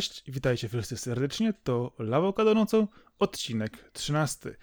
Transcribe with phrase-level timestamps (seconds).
[0.00, 2.86] Cześć, witajcie wszyscy serdecznie, to Lawokado nocą,
[3.18, 4.56] odcinek 13.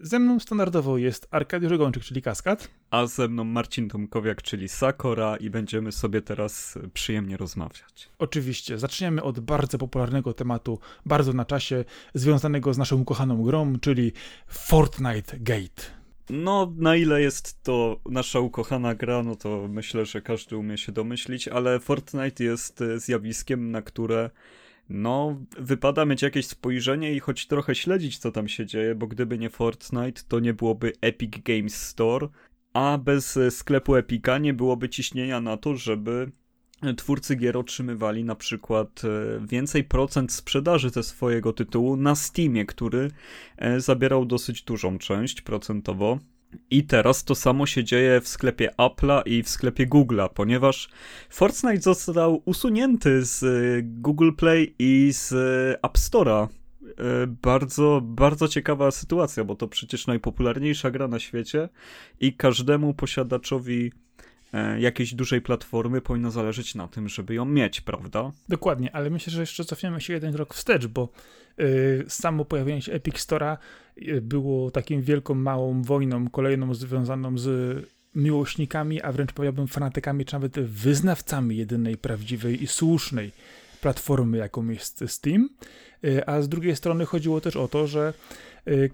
[0.00, 2.68] Ze mną standardowo jest Arkadiusz Gończyk, czyli Kaskad.
[2.90, 8.08] A ze mną Marcin Tomkowiak, czyli Sakora i będziemy sobie teraz przyjemnie rozmawiać.
[8.18, 14.12] Oczywiście, zaczniemy od bardzo popularnego tematu, bardzo na czasie, związanego z naszą ukochaną grą, czyli
[14.48, 15.82] Fortnite Gate.
[16.30, 20.92] No, na ile jest to nasza ukochana gra, no to myślę, że każdy umie się
[20.92, 24.30] domyślić, ale Fortnite jest zjawiskiem, na które
[24.88, 29.38] no, wypada mieć jakieś spojrzenie i choć trochę śledzić, co tam się dzieje, bo gdyby
[29.38, 32.28] nie Fortnite, to nie byłoby Epic Games Store,
[32.72, 36.32] a bez sklepu Epica nie byłoby ciśnienia na to, żeby
[36.96, 43.10] twórcy gier otrzymywali na przykład e, więcej procent sprzedaży ze swojego tytułu na Steamie, który
[43.56, 46.18] e, zabierał dosyć dużą część procentowo.
[46.70, 50.88] I teraz to samo się dzieje w sklepie Apple'a i w sklepie Google'a, ponieważ
[51.30, 56.48] Fortnite został usunięty z y, Google Play i z y, App Store'a.
[56.82, 61.68] Y, bardzo, bardzo ciekawa sytuacja, bo to przecież najpopularniejsza gra na świecie
[62.20, 63.92] i każdemu posiadaczowi
[64.52, 68.32] e, jakiejś dużej platformy powinno zależeć na tym, żeby ją mieć, prawda?
[68.48, 71.08] Dokładnie, ale myślę, że jeszcze cofniemy się jeden krok wstecz, bo
[72.08, 73.56] samo pojawienie się Epic Store'a
[73.98, 77.78] y, było takim wielką, małą wojną, kolejną związaną z
[78.14, 83.32] miłośnikami, a wręcz powiedziałbym fanatykami, czy nawet wyznawcami jedynej prawdziwej i słusznej
[83.80, 85.48] platformy, jaką jest Steam.
[86.04, 88.14] Y, a z drugiej strony chodziło też o to, że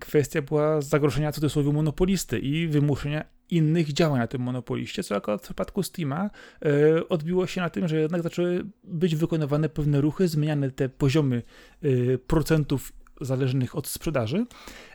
[0.01, 5.45] kwestia była zagrożenia cudzysłowie monopolisty i wymuszenia innych działań na tym monopoliście, co akurat w
[5.45, 6.31] przypadku Steama
[6.63, 11.43] e, odbiło się na tym, że jednak zaczęły być wykonywane pewne ruchy, zmieniane te poziomy
[11.83, 14.47] e, procentów zależnych od sprzedaży.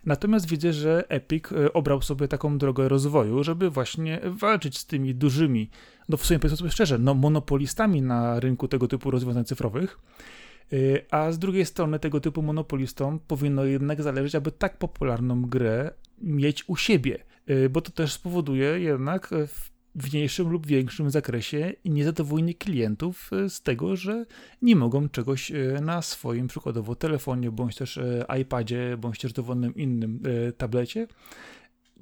[0.05, 1.43] Natomiast widzę, że Epic
[1.73, 5.69] obrał sobie taką drogę rozwoju, żeby właśnie walczyć z tymi dużymi,
[6.09, 9.99] no w sumie powiedzmy sobie szczerze, no monopolistami na rynku tego typu rozwiązań cyfrowych.
[11.11, 15.91] A z drugiej strony tego typu monopolistom powinno jednak zależeć, aby tak popularną grę
[16.21, 17.23] mieć u siebie.
[17.49, 19.29] Y, bo to też spowoduje jednak
[19.95, 24.25] w mniejszym lub większym zakresie niezadowolenie klientów y, z tego, że
[24.61, 27.99] nie mogą czegoś y, na swoim przykładowo telefonie, bądź też
[28.41, 30.19] iPadzie, bądź też dowolnym innym
[30.57, 31.07] tablecie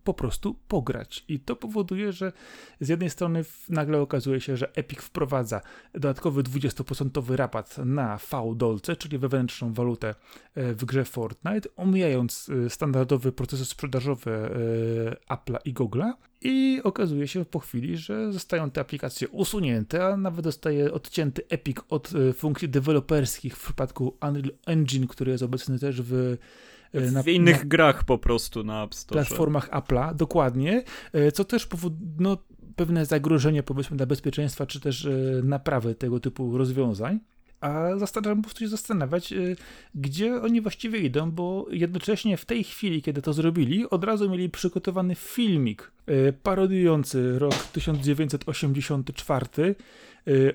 [0.04, 1.26] po prostu pograć.
[1.28, 2.32] I to powoduje, że
[2.80, 5.62] z jednej strony nagle okazuje się, że Epic wprowadza
[5.94, 10.16] dodatkowy 20% rabat na V-dolce, czyli wewnętrzną walutę
[10.56, 16.14] e, w grze Fortnite, omijając e, standardowe procesy sprzedażowe e, Apple'a i Google'a.
[16.44, 21.78] I okazuje się po chwili, że zostają te aplikacje usunięte, a nawet zostaje odcięty Epic
[21.90, 26.38] od funkcji deweloperskich w przypadku Unreal Engine, który jest obecny też w
[26.94, 29.26] E, na, w innych na, grach po prostu na App Store.
[29.26, 32.38] Platformach Apple'a, dokładnie, e, co też powoduje no,
[32.76, 35.10] pewne zagrożenie powiedzmy dla bezpieczeństwa, czy też e,
[35.44, 37.20] naprawy tego typu rozwiązań.
[37.62, 39.34] A zastanawiam po prostu się zastanawiać,
[39.96, 44.50] gdzie oni właściwie idą, bo jednocześnie w tej chwili, kiedy to zrobili, od razu mieli
[44.50, 45.92] przygotowany filmik
[46.44, 49.76] parodiujący rok 1984 Y,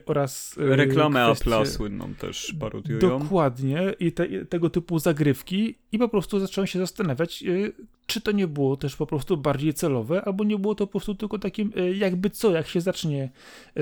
[0.06, 1.50] oraz y, reklamę kwestie...
[1.50, 3.00] Apple'a słynną też parodiują.
[3.00, 7.72] Dokładnie i te, tego typu zagrywki i po prostu zacząłem się zastanawiać, y,
[8.06, 11.15] czy to nie było też po prostu bardziej celowe, albo nie było to po prostu
[11.15, 13.31] tylko takim jakby co, jak się zacznie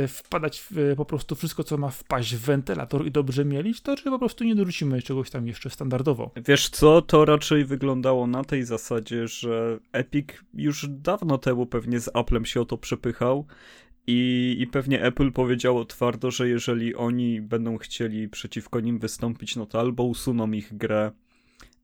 [0.08, 4.04] wpadać w po prostu wszystko, co ma wpaść w wentylator i dobrze mielić, to czy
[4.04, 6.30] po prostu nie dorzucimy czegoś tam jeszcze standardowo.
[6.36, 12.10] Wiesz co, to raczej wyglądało na tej zasadzie, że Epic już dawno temu pewnie z
[12.16, 13.46] Applem się o to przepychał
[14.06, 19.66] i, I pewnie Apple powiedziało twardo, że jeżeli oni będą chcieli przeciwko nim wystąpić, no
[19.66, 21.12] to albo usuną ich grę.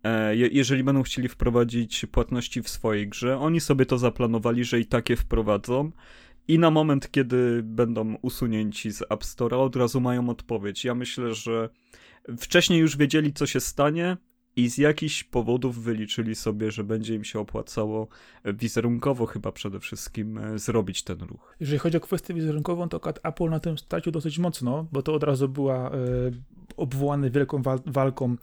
[0.04, 4.86] E, jeżeli będą chcieli wprowadzić płatności w swojej grze, oni sobie to zaplanowali, że i
[4.86, 5.92] takie wprowadzą.
[6.48, 10.84] I na moment, kiedy będą usunięci z App Store'a, od razu mają odpowiedź.
[10.84, 11.69] Ja myślę, że
[12.38, 14.17] wcześniej już wiedzieli, co się stanie,
[14.56, 18.08] i z jakichś powodów wyliczyli sobie, że będzie im się opłacało
[18.44, 21.56] wizerunkowo chyba przede wszystkim e, zrobić ten ruch.
[21.61, 25.23] Jeżeli chodzi o kwestię wizerunkową, to Apple na tym stracił dosyć mocno, bo to od
[25.23, 25.94] razu była e,
[26.76, 28.37] obwołane wielką walką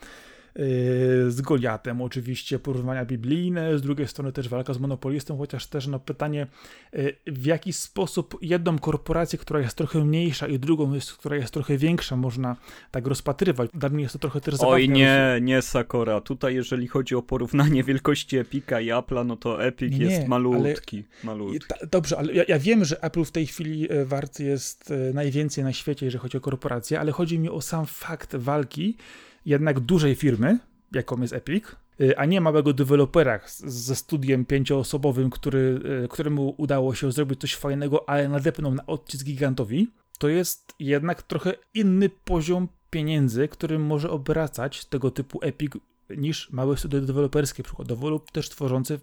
[1.27, 5.99] z Goliatem, oczywiście porównania biblijne, z drugiej strony też walka z monopolistą, chociaż też no
[5.99, 6.47] pytanie,
[6.95, 11.53] y, w jaki sposób jedną korporację, która jest trochę mniejsza i drugą, jest, która jest
[11.53, 12.55] trochę większa, można
[12.91, 13.69] tak rozpatrywać.
[13.73, 14.75] Dla mnie jest to trochę też zabawne.
[14.75, 16.21] Oj nie, nie Sakora.
[16.21, 20.97] Tutaj jeżeli chodzi o porównanie wielkości Epika i Apple'a, no to Epic nie, jest malutki.
[20.97, 21.67] Ale, malutki.
[21.67, 25.13] Ta, dobrze, ale ja, ja, wiem, że Apple w tej chwili e, wart jest e,
[25.13, 28.97] najwięcej na świecie, jeżeli chodzi o korporacje, ale chodzi mi o sam fakt walki
[29.47, 30.59] jednak dużej firmy,
[30.91, 31.65] jaką jest Epic,
[32.01, 37.55] y, a nie małego dewelopera ze studiem pięcioosobowym, który, y, któremu udało się zrobić coś
[37.55, 39.87] fajnego, ale nadepnął na odcisk gigantowi,
[40.19, 45.71] to jest jednak trochę inny poziom pieniędzy, którym może obracać tego typu Epic
[46.09, 48.97] niż małe studia deweloperskie przykładowo lub też tworzące e,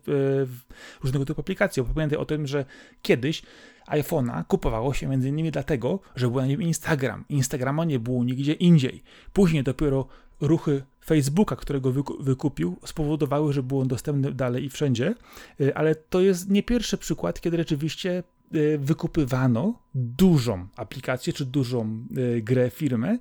[1.02, 1.84] różnego typu aplikacje.
[1.84, 2.64] Pamiętaj o tym, że
[3.02, 3.42] kiedyś
[3.86, 7.24] iPhone'a kupowało się między innymi dlatego, że był na nim Instagram.
[7.28, 9.02] Instagrama nie było nigdzie indziej.
[9.32, 10.06] Później dopiero
[10.40, 15.14] ruchy Facebooka, którego wykupił, spowodowały, że był on dostępny dalej i wszędzie,
[15.60, 18.22] e, ale to jest nie pierwszy przykład, kiedy rzeczywiście
[18.52, 22.06] e, wykupywano dużą aplikację czy dużą
[22.42, 23.18] grę firmę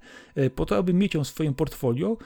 [0.55, 2.17] po to, aby mieć ją w swoim portfolio,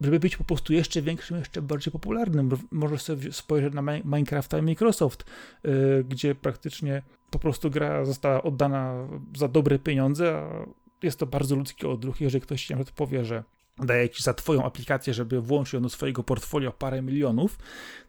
[0.00, 2.50] żeby być po prostu jeszcze większym, jeszcze bardziej popularnym.
[2.70, 5.24] Możesz sobie spojrzeć na Minecrafta i Microsoft,
[5.64, 10.66] yy, gdzie praktycznie po prostu gra została oddana za dobre pieniądze, a
[11.02, 12.20] jest to bardzo ludzki odruch.
[12.20, 13.44] Jeżeli ktoś ci nawet powie, że
[13.78, 17.58] daje ci za twoją aplikację, żeby włączyć ją do swojego portfolio parę milionów,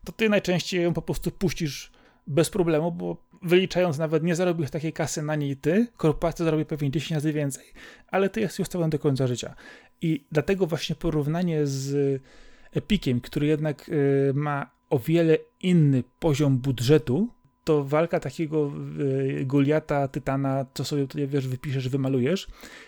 [0.03, 1.91] to ty najczęściej ją po prostu puścisz
[2.27, 6.91] bez problemu, bo wyliczając nawet nie zarobisz takiej kasy na niej ty, korporacja zarobi pewnie
[6.91, 7.65] 10 razy więcej,
[8.07, 9.55] ale ty jesteś ustawiony do końca życia.
[10.01, 12.21] I dlatego właśnie porównanie z
[12.71, 17.29] Epiciem, który jednak y, ma o wiele inny poziom budżetu,
[17.63, 22.47] to walka takiego y, Goliata, Tytana, co sobie tutaj wiesz, wypiszesz, wymalujesz,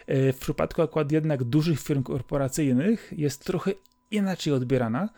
[0.09, 3.71] y, w przypadku akurat jednak dużych firm korporacyjnych jest trochę
[4.12, 5.09] inaczej odbierana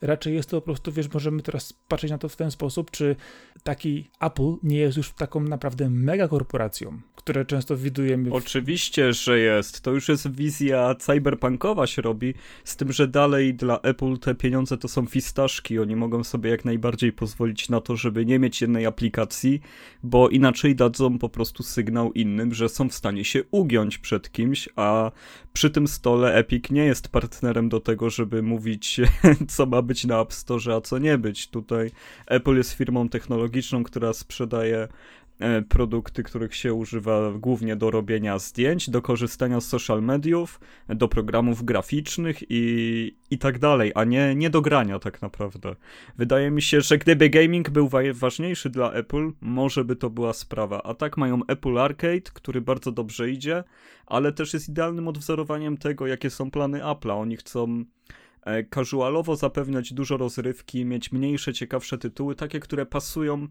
[0.00, 3.16] Raczej jest to po prostu, wiesz, możemy teraz patrzeć na to w ten sposób, czy
[3.62, 8.30] taki Apple nie jest już taką naprawdę mega korporacją, które często widujemy.
[8.30, 8.32] W...
[8.32, 9.80] Oczywiście, że jest.
[9.80, 12.34] To już jest wizja cyberpunkowa się robi,
[12.64, 15.78] z tym, że dalej dla Apple te pieniądze to są fistaszki.
[15.78, 19.60] Oni mogą sobie jak najbardziej pozwolić na to, żeby nie mieć jednej aplikacji,
[20.02, 24.68] bo inaczej dadzą po prostu sygnał innym, że są w stanie się ugiąć przed kimś,
[24.76, 25.10] a
[25.52, 29.00] przy tym stole Epic nie jest partnerem do tego, żeby mówić,
[29.48, 31.48] co ma być na App Store, a co nie być.
[31.48, 31.90] Tutaj
[32.26, 34.88] Apple jest firmą technologiczną, która sprzedaje
[35.38, 41.08] e, produkty, których się używa głównie do robienia zdjęć, do korzystania z social mediów, do
[41.08, 45.76] programów graficznych i, i tak dalej, a nie, nie do grania tak naprawdę.
[46.18, 50.82] Wydaje mi się, że gdyby gaming był ważniejszy dla Apple, może by to była sprawa.
[50.82, 53.64] A tak mają Apple Arcade, który bardzo dobrze idzie,
[54.06, 57.20] ale też jest idealnym odwzorowaniem tego, jakie są plany Apple'a.
[57.20, 57.84] Oni chcą
[58.74, 63.48] casualowo zapewniać dużo rozrywki, mieć mniejsze, ciekawsze tytuły, takie, które pasują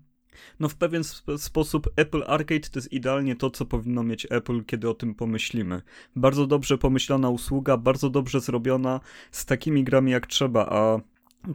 [0.59, 4.63] no w pewien sp sposób Apple Arcade to jest idealnie to, co powinno mieć Apple,
[4.65, 5.81] kiedy o tym pomyślimy.
[6.15, 8.99] Bardzo dobrze pomyślana usługa, bardzo dobrze zrobiona,
[9.31, 10.99] z takimi grami jak trzeba, a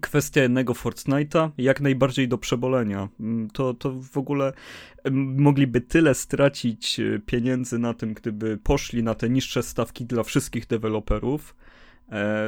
[0.00, 3.08] kwestia jednego Fortnite'a jak najbardziej do przebolenia.
[3.20, 4.52] Mm, to, to w ogóle
[5.12, 10.67] mogliby tyle stracić e, pieniędzy na tym, gdyby poszli na te niższe stawki dla wszystkich
[10.67, 11.71] deweloperów, E,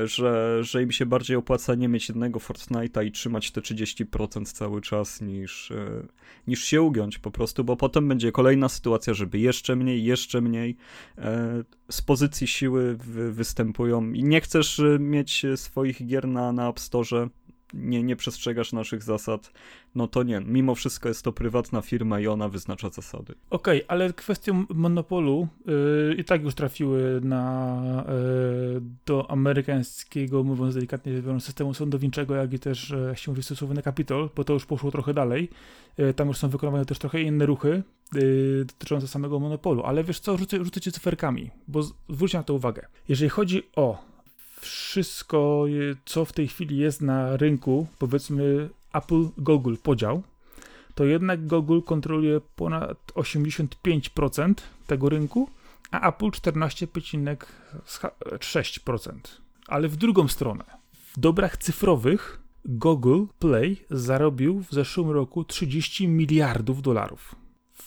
[0.05, 4.81] że, że im się bardziej opłaca nie mieć jednego Fortnite'a i trzymać te 30% cały
[4.81, 6.07] czas niż, e,
[6.47, 10.77] niż się ugiąć po prostu, bo potem będzie kolejna sytuacja, żeby jeszcze mniej, jeszcze mniej
[11.19, 12.97] e, z pozycji siły
[13.31, 14.13] występują.
[14.13, 17.29] I nie chcesz mieć swoich gier na, na App Store,
[17.75, 19.53] nie, nie przestrzegasz naszych zasad,
[19.95, 20.41] no to nie.
[20.41, 23.35] Mimo wszystko jest to prywatna firma i ona wyznacza zasady.
[23.51, 28.05] Okej, okay, ale kwestią monopolu yy, i tak już trafiły na,
[28.75, 33.83] yy, do amerykańskiego, mówiąc delikatnie, systemu sądowniczego, jak i też, yy, jak się mówi, stosowany
[33.83, 35.51] kapitol, bo to już poszło trochę dalej.
[35.99, 37.83] Yy, tam już są wykonywane też trochę inne ruchy
[38.15, 42.55] yy, dotyczące samego monopolu, ale wiesz co, rzucę, rzucę ci cyferkami, bo zwróć na to
[42.55, 42.87] uwagę.
[43.09, 44.14] Jeżeli chodzi o
[44.65, 45.65] wszystko,
[46.05, 50.23] co w tej chwili jest na rynku, powiedzmy Apple, Google podział,
[50.95, 54.55] to jednak Google kontroluje ponad 85%
[54.87, 55.51] tego rynku,
[55.91, 59.13] a Apple 14,6%.
[59.67, 60.65] Ale w drugą stronę,
[61.15, 67.44] w dobrach cyfrowych Google Play zarobił w zeszłym roku 30 miliardów dolarów.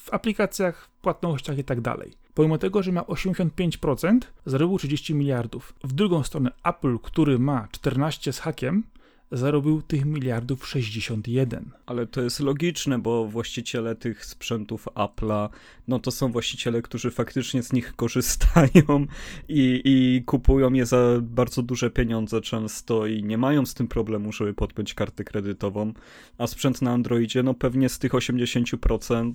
[0.08, 2.12] W aplikacjach, płatnościach i tak dalej.
[2.34, 5.74] Pomimo tego, że ma 85%, zarobił 30 miliardów.
[5.84, 8.84] W drugą stronę Apple, który ma 14 z hakiem,
[9.32, 11.72] zarobił tych miliardów 61.
[11.86, 15.50] Ale to jest logiczne, bo właściciele tych sprzętów Apple'a,
[15.88, 19.06] no to są właściciele, którzy faktycznie z nich korzystają
[19.50, 24.32] i, i kupują je za bardzo duże pieniądze często i nie mają z tym problemu,
[24.32, 25.94] żeby podpiąć kartę kredytową.
[26.38, 29.34] A sprzęt na Androidzie, no pewnie z tych 80%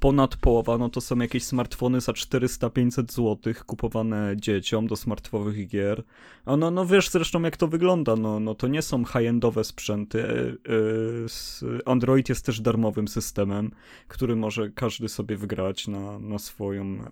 [0.00, 6.02] ponad połowa, no to są jakieś smartfony za 400-500 zł kupowane dzieciom do smartfowych gier.
[6.44, 10.24] A no, no wiesz zresztą jak to wygląda, no, no to nie są high-endowe sprzęty.
[10.24, 13.70] E, e, Android jest też darmowym systemem,
[14.08, 17.04] który może każdy sobie wgrać na, na swoją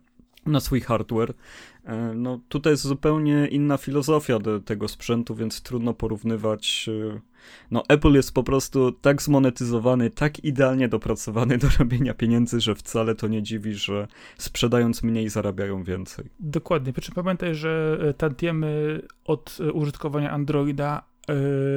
[0.47, 1.35] na swój hardware.
[1.85, 6.89] E, no tutaj jest zupełnie inna filozofia tego sprzętu, więc trudno porównywać.
[6.89, 7.21] E,
[7.71, 13.15] no Apple jest po prostu tak zmonetyzowany, tak idealnie dopracowany do robienia pieniędzy, że wcale
[13.15, 14.09] to nie dziwi, że
[14.39, 16.25] sprzedając mniej zarabiają więcej.
[16.41, 21.12] Dokładnie, przy czym pamiętaj, że e, tantiemy od użytkowania Androida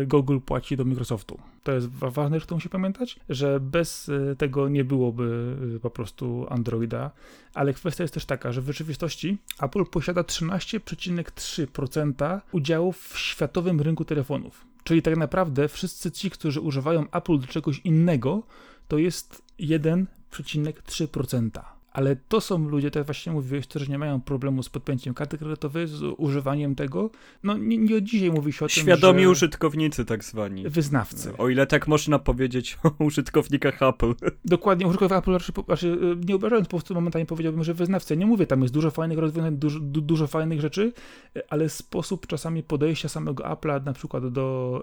[0.07, 1.39] Google płaci do Microsoftu.
[1.63, 7.11] To jest ważne, że to musi pamiętać, że bez tego nie byłoby po prostu Androida,
[7.53, 14.05] ale kwestia jest też taka, że w rzeczywistości Apple posiada 13,3% udziałów w światowym rynku
[14.05, 14.65] telefonów.
[14.83, 18.43] Czyli tak naprawdę wszyscy ci, którzy używają Apple do czegoś innego,
[18.87, 24.69] to jest 1,3% ale to są ludzie, tak właśnie mówiłeś, którzy nie mają problemu z
[24.69, 27.09] podpięciem karty kredytowej, z używaniem tego.
[27.43, 29.29] No nie, nie od dzisiaj mówi się o tym, Świadomi że...
[29.29, 30.69] użytkownicy tak zwani.
[30.69, 31.37] Wyznawcy.
[31.37, 34.13] O ile tak można powiedzieć o użytkownikach Apple.
[34.45, 35.91] Dokładnie, użytkownikach Apple, raczej, raczej
[36.27, 38.17] nie obrażając, po prostu momentami powiedziałbym, że wyznawcy.
[38.17, 40.93] Nie mówię, tam jest dużo fajnych rozwiązań, dużo, dużo fajnych rzeczy,
[41.49, 44.81] ale sposób czasami podejścia samego Apple'a na przykład do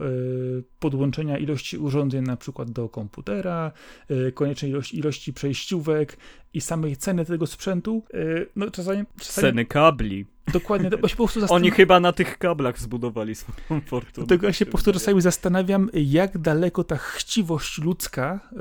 [0.59, 3.73] y, podłączenia ilości urządzeń na przykład do komputera,
[4.11, 6.17] y, koniecznej ilości, ilości przejściówek,
[6.55, 9.05] i samej ceny tego sprzętu, y, no czasami...
[9.19, 10.27] czasami Ceny kabli.
[10.53, 11.65] Dokładnie, bo się po prostu zastanawiam...
[11.65, 14.27] Oni chyba na tych kablach zbudowali swoją fortunę.
[14.27, 18.59] Dlatego ja się po prostu czasami zastanawiam, jak daleko ta chciwość ludzka e,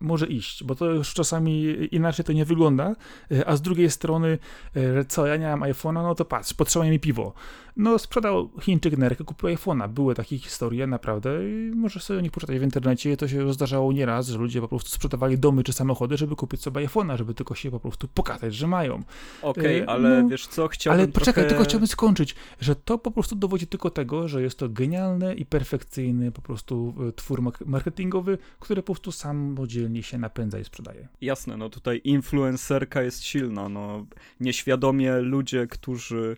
[0.00, 2.94] może iść, bo to już czasami inaczej to nie wygląda,
[3.32, 4.38] e, a z drugiej strony,
[4.74, 7.34] e, co, ja nie mam iPhone'a, no to patrz, potrzebuje mi piwo.
[7.78, 9.88] No, sprzedał Chińczyk nerkę, kupił iPhone'a.
[9.88, 13.16] Były takie historie, naprawdę, i może sobie o nich poczytać w internecie.
[13.16, 16.88] To się zdarzało nieraz, że ludzie po prostu sprzedawali domy czy samochody, żeby kupić sobie
[16.88, 19.02] iPhone'a, żeby tylko się po prostu pokazać, że mają.
[19.42, 21.48] Okej, okay, ale no, wiesz co, chciałbym Ale poczekaj, trochę...
[21.48, 25.46] tylko chciałbym skończyć, że to po prostu dowodzi tylko tego, że jest to genialny i
[25.46, 31.08] perfekcyjny po prostu e, twór marketingowy, który po prostu samodzielnie się napędza i sprzedaje.
[31.20, 34.06] Jasne, no tutaj influencerka jest silna, no
[34.40, 36.36] nieświadomie ludzie, którzy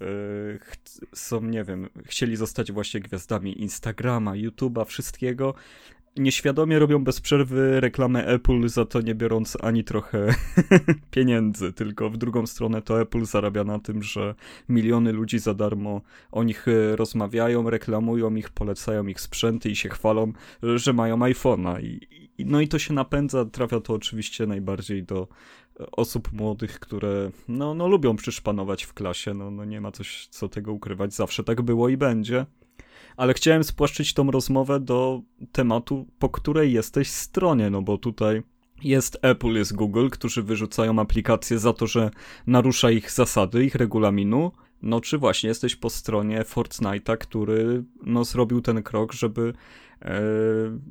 [0.00, 0.06] e,
[1.14, 5.54] są, nie wiem, chcieli zostać właśnie gwiazdami Instagrama, YouTube'a, wszystkiego,
[6.16, 10.34] nieświadomie robią bez przerwy reklamę Apple, za to nie biorąc ani trochę
[11.10, 14.34] pieniędzy, tylko w drugą stronę to Apple zarabia na tym, że
[14.68, 16.00] miliony ludzi za darmo
[16.32, 21.82] o nich e, rozmawiają, reklamują ich, polecają ich sprzęty i się chwalą, że mają iPhone'a.
[21.82, 25.28] I, i, no i to się napędza, trafia to oczywiście najbardziej do
[25.80, 30.26] e, osób młodych, które no, no lubią przyszpanować w klasie, no, no nie ma coś
[30.26, 32.46] co tego ukrywać, zawsze tak było i będzie
[33.16, 35.20] ale chciałem spłaszczyć tą rozmowę do
[35.52, 38.42] tematu, po której jesteś stronie, no bo tutaj
[38.84, 42.10] jest Apple, jest Google, którzy wyrzucają aplikacje za to, że
[42.46, 44.52] narusza ich zasady, ich regulaminu,
[44.82, 49.52] no czy właśnie jesteś po stronie Fortnite'a, który no zrobił ten krok, żeby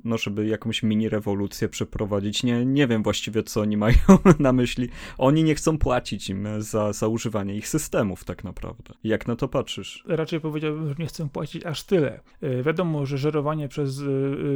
[0.03, 2.43] no żeby jakąś mini rewolucję przeprowadzić.
[2.43, 3.97] Nie, nie wiem właściwie, co oni mają
[4.39, 4.89] na myśli.
[5.17, 8.93] Oni nie chcą płacić im za, za używanie ich systemów tak naprawdę.
[9.03, 10.03] Jak na to patrzysz?
[10.07, 12.19] Raczej powiedziałbym, że nie chcą płacić aż tyle.
[12.41, 14.03] E, wiadomo, że żerowanie przez e,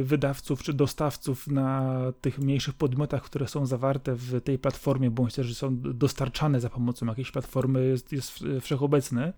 [0.02, 5.56] wydawców czy dostawców na tych mniejszych podmiotach, które są zawarte w tej platformie, bądź też
[5.56, 9.32] są dostarczane za pomocą jakiejś platformy jest, jest wszechobecne.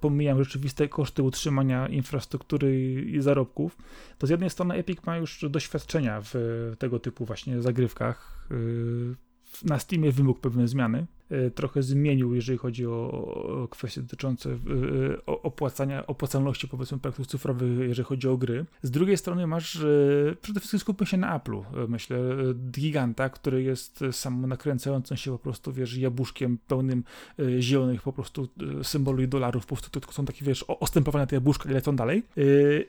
[0.00, 3.76] Pomijam rzeczywiste koszty utrzymania infrastruktury i zarobków.
[4.18, 6.34] To z jednej strony strony Epic ma już doświadczenia w
[6.78, 8.48] tego typu właśnie zagrywkach.
[8.50, 9.14] Y,
[9.64, 11.06] na Steamie wymógł pewne zmiany.
[11.30, 14.56] E, trochę zmienił, jeżeli chodzi o, kwestie dotyczące e,
[15.26, 18.64] opłacania, opłacalności powiedzmy projektów cyfrowych, jeżeli chodzi o gry.
[18.82, 22.18] Z drugiej strony masz, e, przede wszystkim skupmy się na Apple'u, myślę,
[22.70, 27.04] giganta, który jest sam nakręcającym się po prostu, wiesz, jabłuszkiem pełnym
[27.58, 28.48] zielonych po prostu
[28.82, 32.22] symboli dolarów, po prostu to są takie, wiesz, ostępowane te jabłuszka i lecą dalej.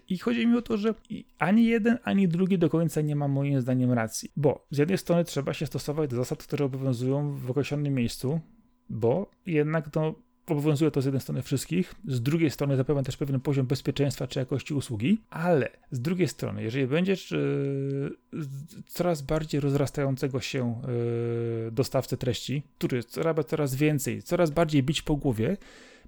[0.10, 0.94] I chodzi mi o to, że
[1.40, 5.26] ani jeden, ani drugi do końca nie ma moim zdaniem racji, bo z jednej strony
[5.26, 8.31] trzeba się stosować do zasad, które obowiązują w określonym miejscu,
[8.92, 10.16] bo jednak to
[10.48, 14.40] obowiązuje to z jednej strony wszystkich, z drugiej strony zapewnia też pewien poziom bezpieczeństwa czy
[14.40, 18.18] jakości usługi, ale z drugiej strony, jeżeli będziesz yy,
[18.88, 20.82] coraz bardziej rozrastającego się
[21.66, 25.58] yy, dostawcę treści, który zarabia coraz więcej, coraz bardziej bić po głowie,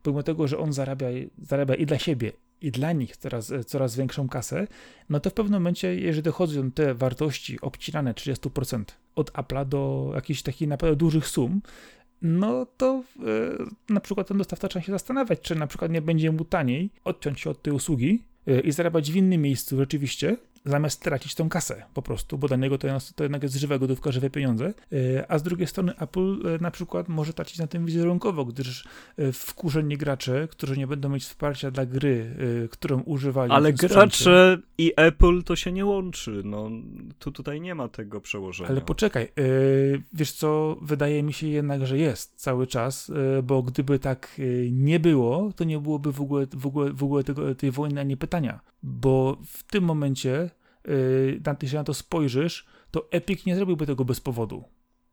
[0.01, 1.07] pomimo tego, że on zarabia,
[1.41, 4.67] zarabia i dla siebie, i dla nich coraz, coraz większą kasę,
[5.09, 8.83] no to w pewnym momencie, jeżeli dochodzą te wartości obcinane 30%
[9.15, 11.61] od Apple'a do jakichś takich naprawdę dużych sum,
[12.23, 13.03] no to
[13.89, 16.89] e, na przykład ten dostawca trzeba się zastanawiać, czy na przykład nie będzie mu taniej
[17.03, 21.49] odciąć się od tej usługi e, i zarabiać w innym miejscu rzeczywiście, zamiast tracić tą
[21.49, 25.31] kasę po prostu, bo dla niego to, to jednak jest żywa gotówka, żywe pieniądze, e,
[25.31, 28.85] a z drugiej strony Apple e, na przykład może tracić na tym wizerunkowo, gdyż
[29.17, 32.35] e, wkurzeni gracze, którzy nie będą mieć wsparcia dla gry,
[32.71, 33.51] którą używali.
[33.51, 36.69] Ale gracze i Apple to się nie łączy, no
[37.19, 38.69] tu tutaj nie ma tego przełożenia.
[38.69, 39.31] Ale poczekaj,
[40.13, 43.11] wiesz co, wydaje mi się jednak, że jest cały czas,
[43.43, 44.41] bo gdyby tak
[44.71, 48.17] nie było, to nie byłoby w ogóle, w ogóle, w ogóle tego, tej wojny ani
[48.17, 50.49] pytania, bo w tym momencie
[50.87, 54.63] yy, jeśli na to spojrzysz, to Epic nie zrobiłby tego bez powodu.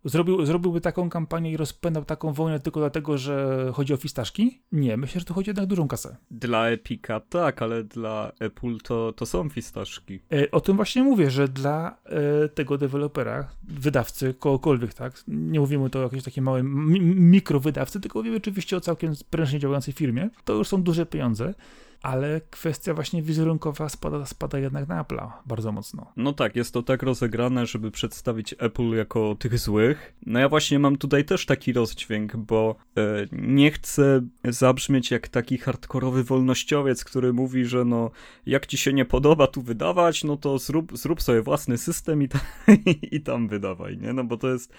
[0.04, 4.62] Zrobił, zrobiłby taką kampanię i rozpędzał taką wojnę tylko dlatego, że chodzi o fistaszki?
[4.72, 6.16] Nie, myślę, że to chodzi jednak o dużą kasę.
[6.30, 10.20] Dla Epica tak, ale dla Apple to, to są fistaszki.
[10.32, 15.22] E, o tym właśnie mówię, że dla e, tego dewelopera, wydawcy, kogokolwiek, tak?
[15.28, 19.94] Nie mówimy to o jakiejś takiej małej mikrowydawcy, tylko mówimy oczywiście o całkiem prężnie działającej
[19.94, 20.30] firmie.
[20.44, 21.54] To już są duże pieniądze
[22.02, 26.12] ale kwestia właśnie wizerunkowa spada, spada jednak na Apple'a bardzo mocno.
[26.16, 30.14] No tak, jest to tak rozegrane, żeby przedstawić Apple jako tych złych.
[30.26, 35.59] No ja właśnie mam tutaj też taki rozdźwięk, bo e, nie chcę zabrzmieć jak taki
[35.59, 38.11] hardkorowy wolnościowiec, który mówi, że no
[38.47, 42.28] jak ci się nie podoba tu wydawać, no to zrób, zrób sobie własny system i,
[42.28, 42.40] ta,
[43.12, 44.12] i tam wydawaj, nie?
[44.12, 44.73] No bo to jest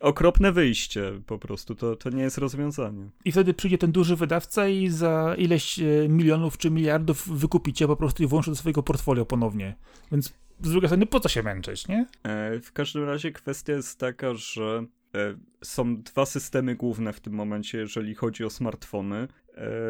[0.00, 3.10] okropne wyjście po prostu, to, to nie jest rozwiązanie.
[3.24, 7.96] I wtedy przyjdzie ten duży wydawca i za ileś e, milionów czy miliardów wykupicie po
[7.96, 9.76] prostu i włączy do swojego portfolio ponownie.
[10.12, 10.26] Więc
[10.60, 12.06] z drugiej strony po co się męczyć, nie?
[12.22, 17.32] E, w każdym razie kwestia jest taka, że e, są dwa systemy główne w tym
[17.32, 19.28] momencie, jeżeli chodzi o smartfony,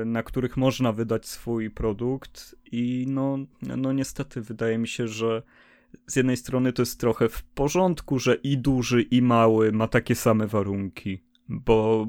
[0.07, 5.43] na których można wydać swój produkt i no, no niestety wydaje mi się, że
[6.07, 10.15] z jednej strony to jest trochę w porządku, że i duży, i mały ma takie
[10.15, 12.07] same warunki, bo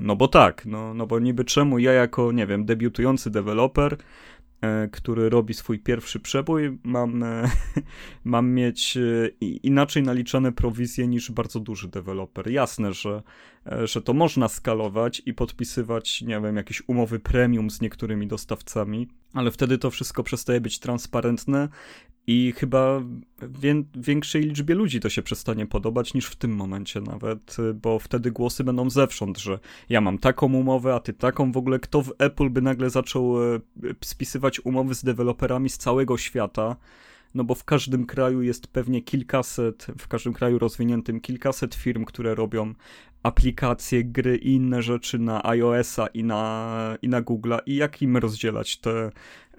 [0.00, 3.96] no bo tak, no, no bo niby czemu ja jako, nie wiem, debiutujący deweloper,
[4.60, 7.50] e, który robi swój pierwszy przebój, mam, e,
[8.24, 12.50] mam mieć e, inaczej naliczane prowizje niż bardzo duży deweloper.
[12.50, 13.22] Jasne, że,
[13.66, 19.08] e, że to można skalować i podpisywać, nie wiem, jakieś umowy premium z niektórymi dostawcami,
[19.32, 21.68] ale wtedy to wszystko przestaje być transparentne
[22.26, 23.02] i chyba
[23.42, 28.30] wię większej liczbie ludzi to się przestanie podobać niż w tym momencie nawet, bo wtedy
[28.30, 29.58] głosy będą zewsząd, że
[29.88, 31.52] ja mam taką umowę, a ty taką.
[31.52, 33.60] W ogóle kto w Apple by nagle zaczął e,
[34.04, 36.76] spisywać umowy z deweloperami z całego świata,
[37.34, 42.34] no bo w każdym kraju jest pewnie kilkaset, w każdym kraju rozwiniętym kilkaset firm, które
[42.34, 42.74] robią
[43.28, 48.16] aplikacje, gry i inne rzeczy na iOS-a i na, i na Google'a i jak im
[48.16, 49.10] rozdzielać te,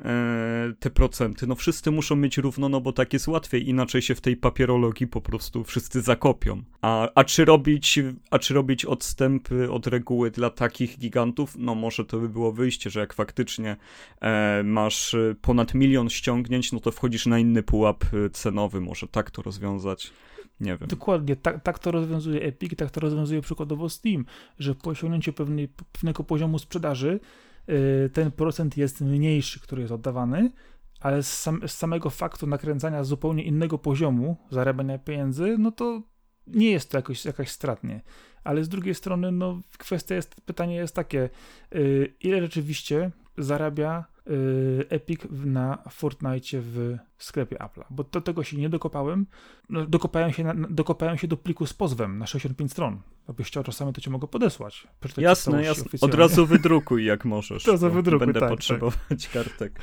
[0.06, 1.48] e, te procenty?
[1.48, 5.08] No wszyscy muszą mieć równo, no bo tak jest łatwiej, inaczej się w tej papierologii
[5.08, 6.64] po prostu wszyscy zakopią.
[6.82, 8.00] A, a, czy, robić,
[8.32, 11.56] a czy robić odstępy od reguły dla takich gigantów?
[11.58, 13.78] No może to by było wyjście, że jak faktycznie
[14.22, 19.42] e, masz ponad milion ściągnięć, no to wchodzisz na inny pułap cenowy, może tak to
[19.42, 20.12] rozwiązać.
[20.60, 20.88] Nie wiem.
[20.88, 24.26] Dokładnie, tak, tak to rozwiązuje Epic, tak to rozwiązuje przykładowo Steam,
[24.60, 27.20] że po osiągnięciu pewnej, pewnego poziomu sprzedaży
[27.68, 30.52] yy, ten procent jest mniejszy, który jest oddawany,
[31.00, 36.02] ale z, sam, z, samego faktu nakręcania zupełnie innego poziomu zarabiania pieniędzy, no to
[36.48, 38.02] nie jest to jakoś, jakaś stratnie.
[38.44, 41.30] Ale z drugiej strony, no kwestia jest, pytanie jest takie,
[41.72, 48.58] yy, ile rzeczywiście zarabia Y, Epic na Fortnite w sklepie Apple'a, bo do tego się
[48.58, 49.26] nie dokopałem.
[49.70, 53.02] No, dokopałem, się na, dokopałem się do pliku z pozwem na 65 stron.
[53.28, 54.88] Jakbyś chciał czasami, to cię mogę podesłać.
[55.18, 55.86] Jasne, jasne.
[56.02, 57.64] Od razu wydrukuj, jak możesz.
[57.64, 59.32] To za wydrukuj, Będę tak, potrzebować tak.
[59.32, 59.80] kartek.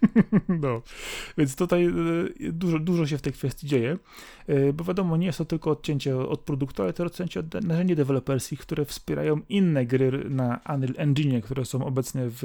[0.62, 0.82] No,
[1.38, 1.92] więc tutaj e,
[2.52, 3.98] dużo, dużo się w tej kwestii dzieje,
[4.46, 7.96] e, bo wiadomo, nie jest to tylko odcięcie od produktu, ale to odcięcie od narzędzi
[7.96, 12.44] deweloperskich, które wspierają inne gry na Unreal Engine, które są obecnie w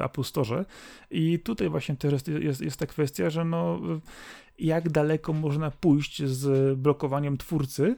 [0.00, 0.64] e, Apple Store.
[1.10, 3.80] I tutaj właśnie też jest, jest, jest ta kwestia, że no,
[4.58, 7.96] jak daleko można pójść z blokowaniem twórcy,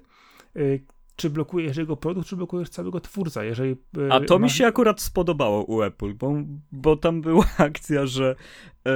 [1.16, 3.76] czy blokujesz jego produkt, czy blokujesz całego twórca, jeżeli...
[3.98, 4.44] E, A to ma...
[4.44, 6.34] mi się akurat spodobało u Apple, bo,
[6.72, 8.36] bo tam była akcja, że
[8.86, 8.92] e,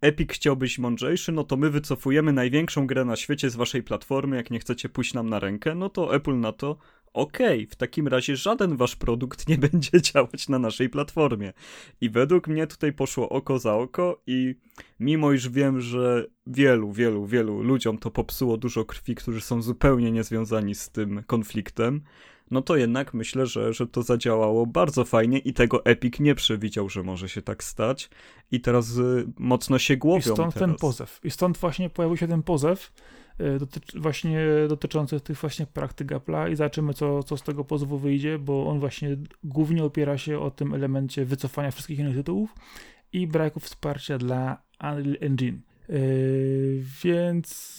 [0.00, 4.36] Epic chciał być mądrzejszy, no to my wycofujemy największą grę na świecie z waszej platformy,
[4.36, 6.76] jak nie chcecie pójść nam na rękę, no to Apple na to,
[7.12, 11.52] okej, okay, w takim razie żaden wasz produkt nie będzie działać na naszej platformie.
[12.00, 14.54] I według mnie tutaj poszło oko za oko i
[15.00, 20.12] mimo iż wiem, że wielu, wielu, wielu ludziom to popsuło dużo krwi, którzy są zupełnie
[20.12, 22.02] niezwiązani z tym konfliktem,
[22.50, 26.88] no to jednak myślę, że, że to zadziałało bardzo fajnie i tego Epic nie przewidział,
[26.88, 28.10] że może się tak stać
[28.52, 30.18] i teraz y, mocno się głowią.
[30.18, 30.68] I stąd teraz.
[30.68, 31.20] ten pozew.
[31.24, 32.92] I stąd właśnie pojawił się ten pozew,
[33.58, 38.38] dotyczy, właśnie dotyczący tych właśnie praktyk Apple'a i zobaczymy, co, co z tego pozwu wyjdzie,
[38.38, 42.54] bo on właśnie głównie opiera się o tym elemencie wycofania wszystkich innych tytułów
[43.12, 45.69] i braku wsparcia dla Unreal Engine.
[45.90, 47.76] Yy, więc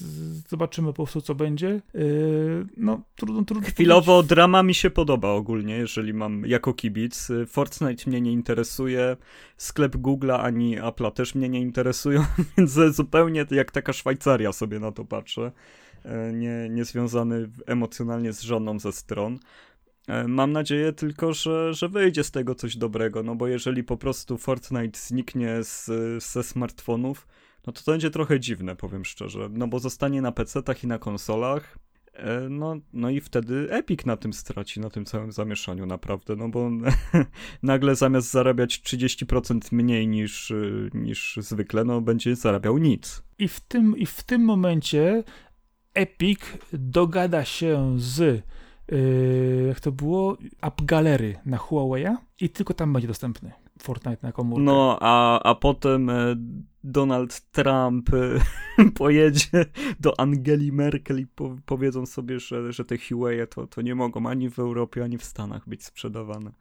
[0.50, 1.82] zobaczymy po prostu, co będzie.
[1.93, 3.69] Yy, no, trudno, trudno.
[3.69, 4.30] Chwilowo powiedzieć.
[4.30, 7.28] drama mi się podoba ogólnie, jeżeli mam jako kibic.
[7.47, 9.17] Fortnite mnie nie interesuje,
[9.58, 12.26] sklep Google'a ani Apple'a też mnie nie interesują,
[12.58, 15.52] więc zupełnie jak taka Szwajcaria sobie na to patrzę.
[16.06, 19.39] Yy, nie, nie związany emocjonalnie z żadną ze stron.
[20.08, 23.97] Yy, mam nadzieję tylko, że, że wyjdzie z tego coś dobrego, no bo jeżeli po
[23.97, 25.89] prostu Fortnite zniknie z,
[26.24, 27.28] ze smartfonów,
[27.67, 31.00] no to to będzie trochę dziwne, powiem szczerze, no bo zostanie na PC-tach i na
[31.00, 31.78] konsolach,
[32.13, 36.50] e, no, no i wtedy Epic na tym straci, na tym całym zamieszaniu naprawdę, no
[36.50, 36.69] bo
[37.63, 40.54] nagle zamiast zarabiać 30% mniej niż,
[40.93, 43.24] niż zwykle, no będzie zarabiał nic.
[43.39, 45.24] I w tym, i w tym momencie
[45.93, 46.39] Epic
[46.74, 48.43] dogada się z
[48.91, 54.32] Yy, jak to było, App Galery na Huawei'a i tylko tam będzie dostępny Fortnite na
[54.32, 54.63] komórkę.
[54.63, 56.36] No, a, a potem e,
[56.84, 58.39] Donald Trump e,
[59.00, 59.65] pojedzie
[60.00, 64.30] do Angeli Merkel i po, powiedzą sobie, że, że te Huawei to, to nie mogą
[64.30, 66.52] ani w Europie, ani w Stanach być sprzedawane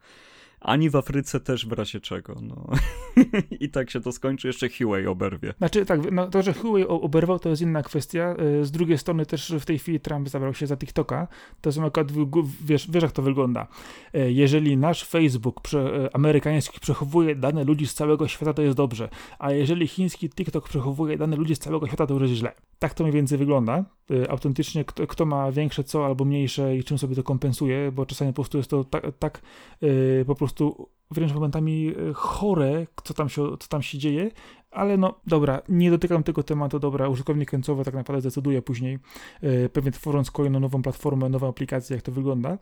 [0.61, 2.35] ani w Afryce też w razie czego.
[2.41, 2.67] No.
[3.59, 5.53] I tak się to skończy, jeszcze Huawei oberwie.
[5.57, 8.35] Znaczy tak, no, to, że Huawei oberwał, to jest inna kwestia.
[8.61, 11.27] E, z drugiej strony też w tej chwili Trump zabrał się za TikToka.
[11.61, 12.11] To są akurat,
[12.65, 13.67] wiesz, wiesz jak to wygląda.
[14.13, 18.77] E, jeżeli nasz Facebook prze, e, amerykański przechowuje dane ludzi z całego świata, to jest
[18.77, 19.09] dobrze.
[19.39, 22.53] A jeżeli chiński TikTok przechowuje dane ludzi z całego świata, to już jest źle.
[22.81, 23.85] Tak to mniej więcej wygląda.
[24.29, 28.31] Autentycznie kto, kto ma większe co albo mniejsze i czym sobie to kompensuje, bo czasami
[28.31, 29.41] po prostu jest to tak, tak
[30.27, 34.31] po prostu wręcz momentami e, chore, co tam się, co tam się dzieje,
[34.71, 38.99] ale no dobra, nie dotykam tego tematu, dobra, użytkownik końcowy tak naprawdę decyduje później,
[39.41, 42.57] e, pewnie tworząc kolejną nową platformę, nową aplikację, jak to wygląda,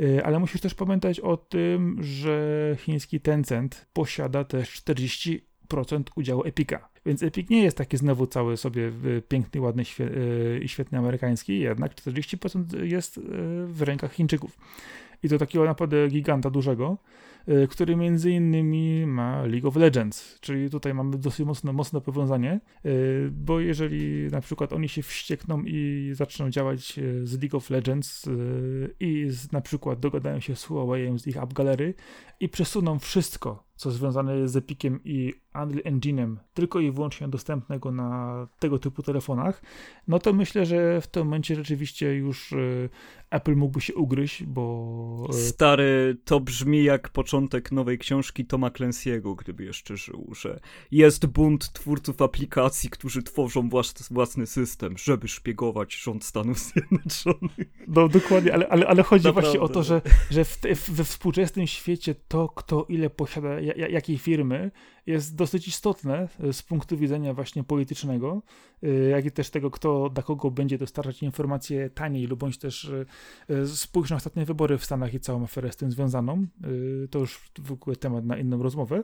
[0.00, 5.47] e, ale musisz też pamiętać o tym, że chiński Tencent posiada też 40%
[6.14, 6.88] udziału Epika.
[7.06, 8.92] Więc Epic nie jest taki znowu cały sobie
[9.28, 9.82] piękny, ładny
[10.62, 13.20] i świetny amerykański, jednak 40% jest
[13.66, 14.58] w rękach Chińczyków.
[15.22, 16.98] I to takiego naprawdę giganta dużego.
[17.48, 22.60] Y, który między innymi ma League of Legends, czyli tutaj mamy dosyć mocno, mocne powiązanie,
[22.86, 27.70] y, bo jeżeli na przykład oni się wściekną i zaczną działać y, z League of
[27.70, 28.28] Legends
[29.00, 31.94] i z, na przykład dogadają się z Huawei z ich App Gallery
[32.40, 37.92] i przesuną wszystko, co związane jest z Epiciem i Unreal Engine'em, tylko i wyłącznie dostępnego
[37.92, 39.62] na tego typu telefonach,
[40.08, 42.54] no to myślę, że w tym momencie rzeczywiście już
[43.30, 45.28] Apple mógłby się ugryźć, bo...
[45.32, 51.72] Stary, to brzmi jak początek nowej książki Toma Clancy'ego, gdyby jeszcze żył, że jest bunt
[51.72, 53.68] twórców aplikacji, którzy tworzą
[54.10, 57.72] własny system, żeby szpiegować rząd Stanów Zjednoczonych.
[57.88, 59.50] No dokładnie, ale, ale, ale chodzi Naprawdę.
[59.50, 64.70] właśnie o to, że, że w, we współczesnym świecie to, kto ile posiada jakiej firmy,
[65.08, 68.42] jest dosyć istotne e, z punktu widzenia właśnie politycznego,
[68.82, 72.92] e, jak i też tego, kto dla kogo będzie dostarczać informacje taniej, lub bądź też
[73.48, 76.46] e, spójrz na ostatnie wybory w Stanach i całą aferę z tym związaną.
[77.10, 79.02] To już w ogóle temat na inną rozmowę.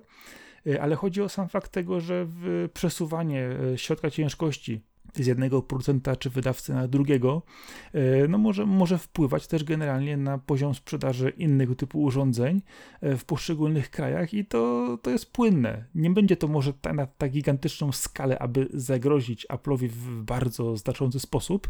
[0.81, 2.27] Ale chodzi o sam fakt tego, że
[2.75, 4.81] przesuwanie środka ciężkości
[5.15, 7.43] z jednego producenta czy wydawcy na drugiego,
[7.93, 12.63] e, no może, może wpływać też generalnie na poziom sprzedaży innego typu urządzeń
[13.01, 15.85] e, w poszczególnych krajach i to, to jest płynne.
[15.95, 21.21] Nie będzie to może ta, na tak gigantyczną skalę, aby zagrozić Apple'owi w bardzo znaczący
[21.21, 21.69] sposób,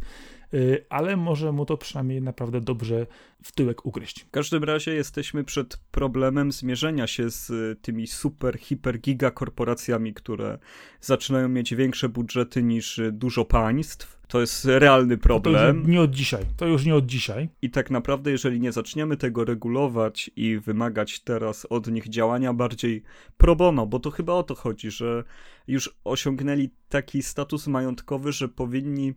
[0.89, 3.07] ale może mu to przynajmniej naprawdę dobrze
[3.43, 4.21] w tyłek ugryźć.
[4.21, 10.15] W każdym razie jesteśmy przed problemem zmierzenia się z y, tymi super, hiper, giga korporacjami,
[10.15, 10.59] które
[11.01, 14.15] zaczynają mieć większe budżety niż y, dużo państw.
[14.29, 15.83] To jest realny problem.
[15.83, 16.43] To nie od dzisiaj.
[16.57, 17.49] To już nie od dzisiaj.
[17.63, 23.03] I tak naprawdę, jeżeli nie zaczniemy tego regulować i wymagać teraz od nich działania bardziej
[23.37, 25.25] pro bono, bo to chyba o to chodzi, że
[25.67, 29.15] już osiągnęli taki status majątkowy, że powinni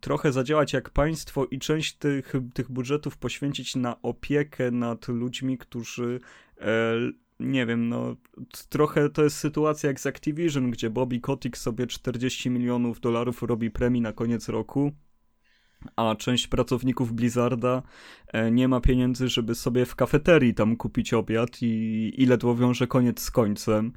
[0.00, 6.20] trochę zadziałać jak państwo i część tych, tych budżetów poświęcić na opiekę nad ludźmi, którzy
[6.60, 6.94] e,
[7.40, 8.16] nie wiem, no
[8.68, 13.70] trochę to jest sytuacja jak z Activision, gdzie Bobby Kotick sobie 40 milionów dolarów robi
[13.70, 14.92] premii na koniec roku,
[15.96, 17.82] a część pracowników Blizzarda
[18.32, 22.86] e, nie ma pieniędzy, żeby sobie w kafeterii tam kupić obiad i, i ledwo wiąże
[22.86, 23.92] koniec z końcem.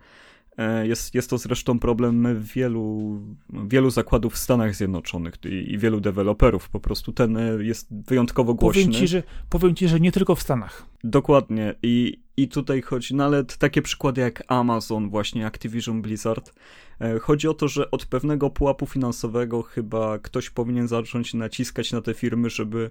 [0.57, 6.01] E, jest, jest to zresztą problem wielu, wielu zakładów w Stanach Zjednoczonych i, i, wielu
[6.01, 6.69] deweloperów.
[6.69, 8.81] Po prostu ten e, jest wyjątkowo głośny.
[8.81, 10.85] Powiem ci, że, powiem ci, że nie tylko w Stanach.
[11.03, 11.75] Dokładnie.
[11.83, 16.53] I, i tutaj chodzi nawet no takie przykłady jak Amazon, właśnie Activision Blizzard.
[17.01, 22.01] E, chodzi o to, że od pewnego pułapu finansowego chyba ktoś powinien zacząć naciskać na
[22.01, 22.89] te firmy, żeby,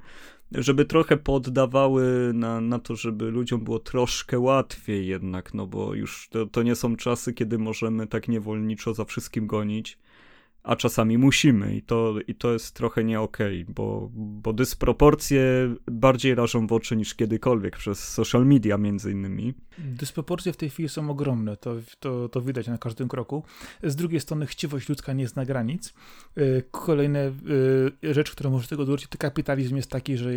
[0.53, 6.29] żeby trochę poddawały na, na to, żeby ludziom było troszkę łatwiej jednak, no bo już
[6.29, 9.99] to, to nie są czasy, kiedy możemy tak niewolniczo za wszystkim gonić.
[10.63, 15.75] A czasami musimy i to, i to jest trochę nie okej, okay, bo, bo dysproporcje
[15.91, 19.55] bardziej rażą w oczy niż kiedykolwiek przez social media między innymi.
[19.79, 23.43] Dysproporcje w tej chwili są ogromne, to, to, to widać na każdym kroku.
[23.83, 25.95] Z drugiej strony chciwość ludzka nie zna granic.
[26.39, 30.31] Y, kolejna y, rzecz, która może tego dołożyć, to kapitalizm jest taki, że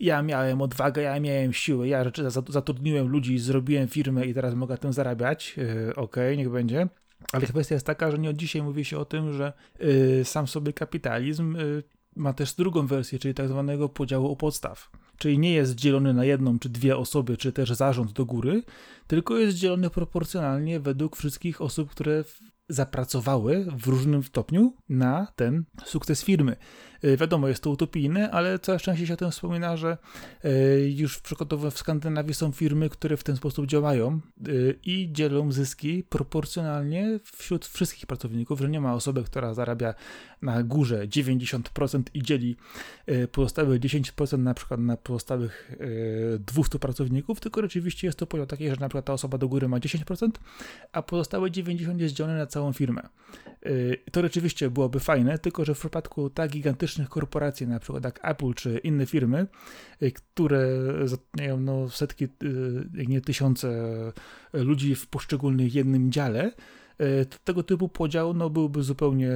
[0.00, 2.04] ja miałem odwagę, ja miałem siłę, ja
[2.48, 5.54] zatrudniłem ludzi, zrobiłem firmę i teraz mogę tym zarabiać.
[5.58, 6.88] Y, okej, okay, niech będzie.
[7.32, 10.46] Ale kwestia jest taka, że nie od dzisiaj mówi się o tym, że y, sam
[10.46, 11.82] sobie kapitalizm y,
[12.16, 14.90] ma też drugą wersję, czyli tak zwanego podziału u podstaw.
[15.18, 18.62] Czyli nie jest dzielony na jedną czy dwie osoby, czy też zarząd do góry,
[19.06, 22.24] tylko jest dzielony proporcjonalnie według wszystkich osób, które
[22.68, 26.56] zapracowały w różnym stopniu na ten sukces firmy.
[27.04, 29.98] E, wiadomo, jest to utopijne, ale coraz częściej się o tym wspomina, że
[30.44, 30.50] e,
[30.88, 31.20] już
[31.72, 34.20] w Skandynawii są firmy, które w ten sposób działają e,
[34.84, 39.94] i dzielą zyski proporcjonalnie wśród wszystkich pracowników, że nie ma osoby, która zarabia
[40.42, 42.56] na górze 90% i dzieli
[43.32, 45.78] pozostałe 10% na przykład na pozostałych
[46.38, 49.68] 200 pracowników, tylko rzeczywiście jest to podział taki, że na przykład ta osoba do góry
[49.68, 50.30] ma 10%,
[50.92, 53.02] a pozostałe 90% jest dzielone na całą firmę.
[54.12, 58.54] To rzeczywiście byłoby fajne, tylko że w przypadku tak gigantycznych korporacji, na przykład jak Apple
[58.54, 59.46] czy inne firmy,
[60.02, 60.68] y, które
[61.04, 62.28] zatrudniają no, setki, y,
[62.94, 63.68] jak nie tysiące
[64.52, 66.52] ludzi w poszczególnych jednym dziale,
[67.00, 69.30] y, tego typu podział no, byłby zupełnie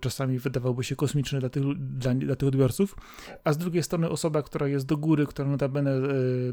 [0.00, 2.96] czasami wydawałoby się kosmiczny dla tych, dla, dla tych odbiorców,
[3.44, 6.00] a z drugiej strony osoba, która jest do góry, która notabene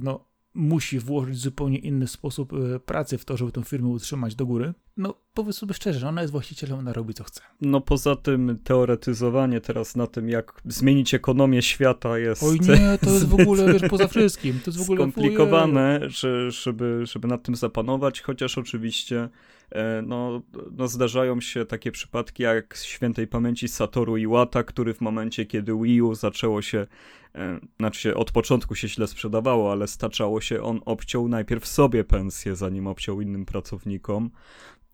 [0.02, 4.46] no, musi włożyć zupełnie inny sposób e, pracy w to, żeby tę firmę utrzymać do
[4.46, 7.42] góry, no powiedz sobie szczerze, ona jest właścicielem, ona robi co chce.
[7.62, 12.44] No poza tym teoretyzowanie teraz na tym, jak zmienić ekonomię świata jest...
[12.44, 14.60] Oj nie, to jest w ogóle, wiesz, poza wszystkim.
[14.60, 19.30] To jest w ogóle skomplikowane, że, żeby, żeby nad tym zapanować, chociaż oczywiście
[20.04, 25.74] no, no zdarzają się takie przypadki jak świętej pamięci Satoru Iwata, który w momencie, kiedy
[25.82, 26.88] Wii U zaczęło się
[27.36, 32.04] E, znaczy się od początku się źle sprzedawało, ale staczało się, on obciął najpierw sobie
[32.04, 34.32] pensję, zanim obciął innym pracownikom.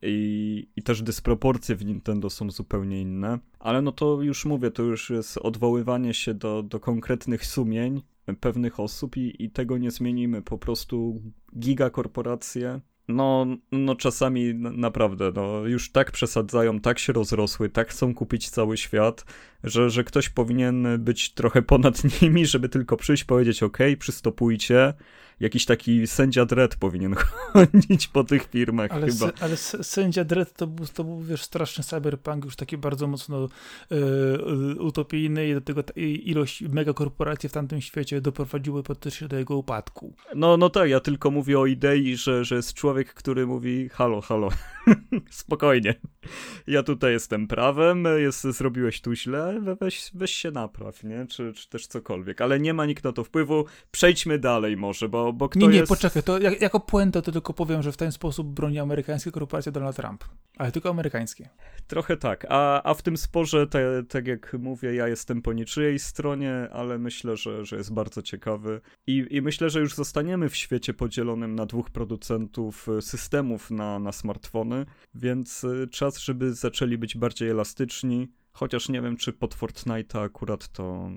[0.01, 3.39] I, I też dysproporcje w Nintendo są zupełnie inne.
[3.59, 8.01] Ale no to już mówię, to już jest odwoływanie się do, do konkretnych sumień
[8.39, 10.41] pewnych osób i, i tego nie zmienimy.
[10.41, 11.21] Po prostu
[11.57, 18.49] gigakorporacje no, no czasami naprawdę, no już tak przesadzają, tak się rozrosły, tak chcą kupić
[18.49, 19.25] cały świat,
[19.63, 24.93] że, że ktoś powinien być trochę ponad nimi, żeby tylko przyjść, powiedzieć ok, przystopujcie,
[25.39, 27.15] jakiś taki sędzia Dredd powinien
[27.53, 29.31] chodzić po tych firmach ale chyba.
[29.39, 33.47] ale sędzia Dredd to był, to był, wiesz, straszny cyberpunk, już taki bardzo mocno
[33.91, 33.97] e,
[34.75, 40.13] utopijny i do tego ilość megakorporacji w tamtym świecie doprowadziły praktycznie do jego upadku.
[40.35, 44.21] No, no tak, ja tylko mówię o idei, że, że jest człowiek, który mówi halo,
[44.21, 44.49] halo,
[45.29, 45.95] spokojnie,
[46.67, 51.25] ja tutaj jestem prawem, jest, zrobiłeś tu źle, weź, weź się napraw, nie?
[51.27, 55.28] Czy, czy też cokolwiek, ale nie ma nikt na to wpływu, przejdźmy dalej może, bo
[55.33, 55.89] bo kto Nie, nie, jest...
[55.89, 59.71] poczekaj, to jak, jako puentę to tylko powiem, że w ten sposób broni amerykańskie korporacje
[59.71, 60.23] Donald Trump.
[60.57, 61.49] Ale tylko amerykańskie.
[61.87, 65.99] Trochę tak, a, a w tym sporze, te, tak jak mówię, ja jestem po niczyjej
[65.99, 70.55] stronie, ale myślę, że, że jest bardzo ciekawy I, i myślę, że już zostaniemy w
[70.55, 76.97] świecie podzielonym na dwóch producentów y, systemów na, na smartfony, więc y, czas, żeby zaczęli
[76.97, 81.09] być bardziej elastyczni, Chociaż nie wiem, czy pod Fortnite akurat to,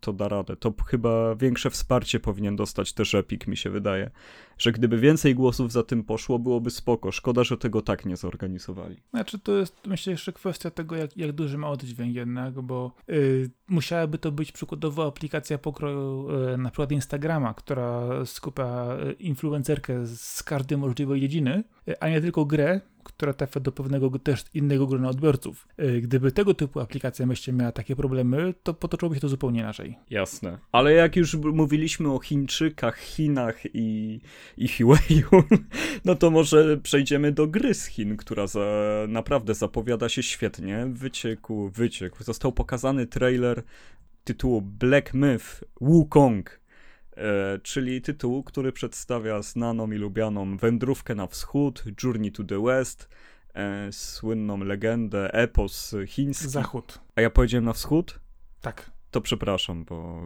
[0.00, 0.56] to da radę.
[0.56, 4.10] To chyba większe wsparcie powinien dostać też Epic, mi się wydaje.
[4.58, 7.12] Że gdyby więcej głosów za tym poszło, byłoby spoko.
[7.12, 8.96] Szkoda, że tego tak nie zorganizowali.
[9.10, 13.50] Znaczy, to jest myślę jeszcze kwestia tego, jak, jak duży ma oddźwięk jednak, bo yy,
[13.68, 20.42] musiałaby to być przykładowo aplikacja pokroju yy, na przykład Instagrama, która skupia y, influencerkę z
[20.42, 25.08] każdej możliwej dziedziny, yy, a nie tylko grę, która trafia do pewnego też innego grona
[25.08, 25.68] odbiorców.
[25.76, 29.98] E, gdyby tego typu aplikacja myślę miała takie problemy, to potoczyłoby się to zupełnie inaczej.
[30.10, 30.58] Jasne.
[30.72, 34.20] Ale jak już mówiliśmy o Chińczykach, Chinach i,
[34.56, 35.42] i Huawei'u,
[36.04, 38.60] no to może przejdziemy do gry z Chin, która za,
[39.08, 40.86] naprawdę zapowiada się świetnie.
[40.92, 42.24] Wyciekł, wyciekł.
[42.24, 43.62] Został pokazany trailer
[44.24, 46.61] tytułu Black Myth Wukong
[47.62, 53.08] czyli tytuł, który przedstawia znaną i lubianą wędrówkę na wschód, Journey to the West,
[53.54, 56.48] e, słynną legendę, epos chiński.
[56.48, 57.00] Zachód.
[57.16, 58.20] A ja powiedziałem na wschód?
[58.60, 58.90] Tak.
[59.10, 60.22] To przepraszam, bo,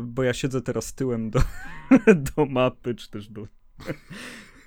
[0.00, 1.40] bo ja siedzę teraz tyłem do,
[2.36, 3.46] do mapy, czy też do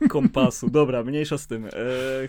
[0.10, 0.70] kompasu.
[0.70, 1.66] Dobra, mniejsza z tym.
[1.66, 1.70] E,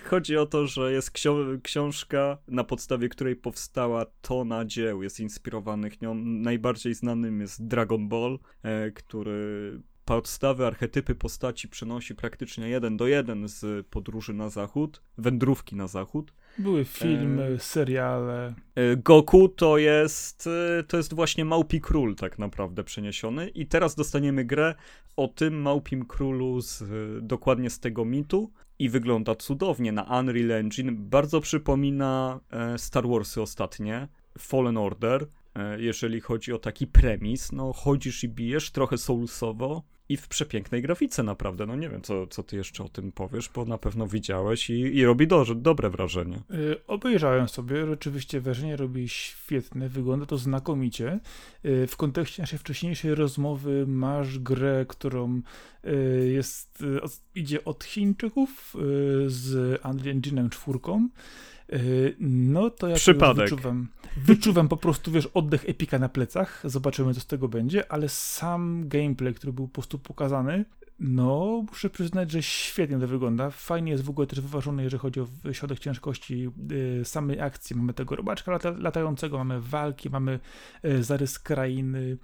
[0.05, 6.01] chodzi o to, że jest ksio- książka, na podstawie której powstała tona dzieł, jest inspirowanych
[6.01, 6.15] nią.
[6.15, 13.49] Najbardziej znanym jest Dragon Ball, e, który podstawy, archetypy postaci przenosi praktycznie jeden do jeden
[13.49, 16.33] z podróży na zachód, wędrówki na zachód.
[16.59, 17.59] Były filmy, e...
[17.59, 18.55] seriale.
[18.75, 20.47] E, Goku to jest,
[20.79, 24.75] e, to jest właśnie Małpi Król tak naprawdę przeniesiony i teraz dostaniemy grę
[25.17, 26.85] o tym Małpim Królu z,
[27.23, 30.97] dokładnie z tego mitu i wygląda cudownie na Unreal Engine.
[30.97, 32.41] Bardzo przypomina
[32.77, 35.27] Star Warsy ostatnie, Fallen Order,
[35.77, 37.53] jeżeli chodzi o taki premis.
[37.53, 39.83] No, chodzisz i bijesz, trochę soulsowo,
[40.13, 41.67] i w przepięknej grafice naprawdę.
[41.67, 44.81] No nie wiem, co, co ty jeszcze o tym powiesz, bo na pewno widziałeś i,
[44.81, 46.41] i robi do, dobre wrażenie.
[46.51, 51.21] Yy, obejrzałem sobie, rzeczywiście wrażenie robi świetne, wygląda to znakomicie.
[51.65, 55.43] Yy, w kontekście naszej wcześniejszej rozmowy masz grę, którą
[55.85, 57.01] yy, jest, y,
[57.35, 61.62] idzie od Chińczyków y, z Unreal Engine'em 4 Yy,
[62.21, 63.51] no to ja Przypadek.
[63.51, 68.09] wyczuwam, wyczuwam po prostu, wiesz, oddech Epika na plecach, zobaczymy co z tego będzie, ale
[68.09, 70.65] sam gameplay, który był po prostu pokazany,
[70.99, 73.51] no, muszę przyznać, że świetnie to wygląda.
[73.51, 77.77] Fajnie jest w ogóle też wyważony, jeżeli chodzi o środek ciężkości yy, samej akcji.
[77.77, 80.41] Mamy tego robaczka lata, latającego, mamy walki, mamy
[80.83, 82.19] yy, zarys krainy,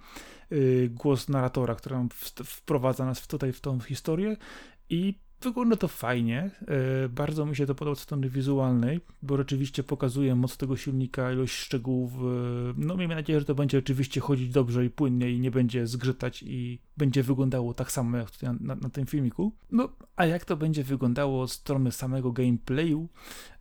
[0.51, 1.95] yy, głos narratora, który
[2.45, 4.37] wprowadza nas tutaj w tą historię
[4.89, 6.51] i Wygląda to fajnie.
[7.05, 11.31] E, bardzo mi się to podoba od strony wizualnej, bo rzeczywiście pokazuje moc tego silnika,
[11.31, 12.13] ilość szczegółów.
[12.13, 12.17] E,
[12.77, 16.43] no, miejmy nadzieję, że to będzie oczywiście chodzić dobrze i płynnie i nie będzie zgrzytać
[16.43, 19.55] i będzie wyglądało tak samo jak tutaj na, na, tym filmiku.
[19.71, 23.07] No, a jak to będzie wyglądało od strony samego gameplayu,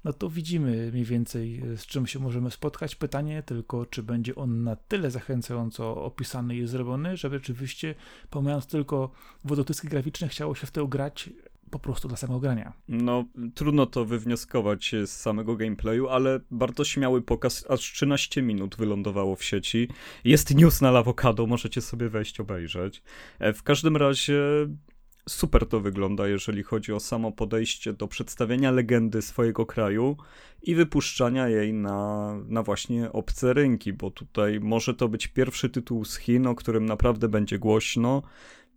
[0.05, 2.97] no to widzimy mniej więcej z czym się możemy spotkać.
[2.97, 7.95] Pytanie tylko, czy będzie on na tyle zachęcająco opisany i zrobiony, żeby rzeczywiście,
[8.31, 9.11] pomijając tylko
[9.45, 11.31] wodotyski graficzne, chciało się w to grać
[11.70, 12.72] po prostu dla samego grania.
[12.88, 19.37] No, trudno to wywnioskować z samego gameplayu, ale bardzo śmiały pokaz, aż 13 minut wylądowało
[19.37, 19.88] w sieci.
[20.24, 23.02] Jest news na Lawokado, możecie sobie wejść obejrzeć.
[23.38, 24.42] E, w każdym razie
[25.28, 30.16] super to wygląda, jeżeli chodzi o samo podejście do przedstawienia legendy swojego kraju
[30.62, 36.04] i wypuszczania jej na, na właśnie obce rynki, bo tutaj może to być pierwszy tytuł
[36.04, 38.22] z Chin, o którym naprawdę będzie głośno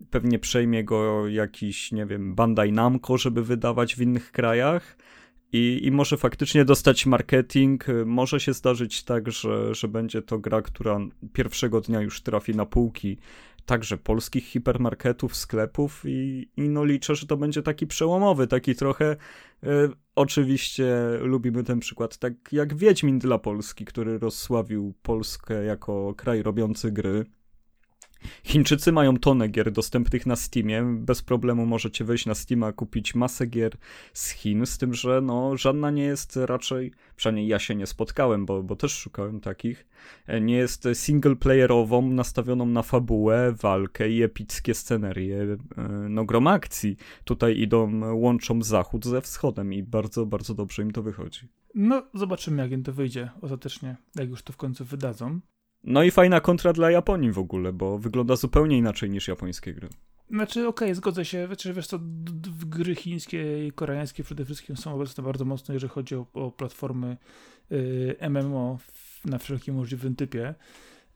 [0.09, 4.97] pewnie przejmie go jakiś, nie wiem, Bandai Namco, żeby wydawać w innych krajach.
[5.53, 7.85] I, I może faktycznie dostać marketing.
[8.05, 10.99] Może się zdarzyć tak, że, że będzie to gra, która
[11.33, 13.17] pierwszego dnia już trafi na półki
[13.65, 19.15] także polskich hipermarketów, sklepów i, i no liczę, że to będzie taki przełomowy, taki trochę
[19.63, 19.67] y,
[20.15, 26.91] oczywiście lubimy ten przykład, tak jak Wiedźmin dla Polski, który rozsławił Polskę jako kraj robiący
[26.91, 27.25] gry.
[28.43, 30.83] Chińczycy mają tonę gier dostępnych na Steamie.
[30.97, 33.77] Bez problemu możecie wejść na Steama, kupić masę gier
[34.13, 38.45] z Chin, z tym, że no, żadna nie jest raczej, przynajmniej ja się nie spotkałem,
[38.45, 39.87] bo, bo też szukałem takich,
[40.27, 45.57] e, nie jest singleplayerową, nastawioną na fabułę, walkę i epickie scenerie, e,
[46.09, 46.97] no grom akcji.
[47.23, 51.47] Tutaj idą, łączą zachód ze wschodem i bardzo, bardzo dobrze im to wychodzi.
[51.75, 55.39] No, zobaczymy, jak im to wyjdzie ostatecznie, jak już to w końcu wydadzą.
[55.83, 59.89] No i fajna kontra dla Japonii w ogóle, bo wygląda zupełnie inaczej niż japońskie gry.
[60.29, 61.47] Znaczy, okej, okay, zgodzę się.
[61.47, 61.99] Znaczy, wiesz co,
[62.65, 67.17] gry chińskie i koreańskie przede wszystkim są obecne bardzo mocno, jeżeli chodzi o, o platformy
[67.71, 68.77] y, MMO
[69.25, 70.55] na wszelkim możliwym typie.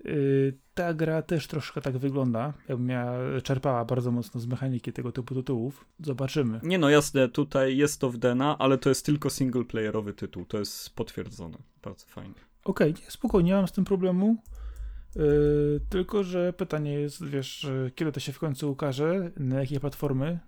[0.05, 5.11] Y, ta gra też troszkę tak wygląda, jakby miała, czerpała bardzo mocno z mechaniki tego
[5.11, 5.85] typu tytułów.
[5.99, 6.59] Zobaczymy.
[6.63, 10.59] Nie no, jasne, tutaj jest to w Dena, ale to jest tylko singleplayerowy tytuł, to
[10.59, 11.57] jest potwierdzone.
[11.83, 12.44] Bardzo fajnie.
[12.65, 14.37] Okej, okay, spokojnie, nie mam z tym problemu.
[15.15, 20.39] Yy, tylko, że pytanie jest, wiesz, kiedy to się w końcu ukaże, na jakie platformy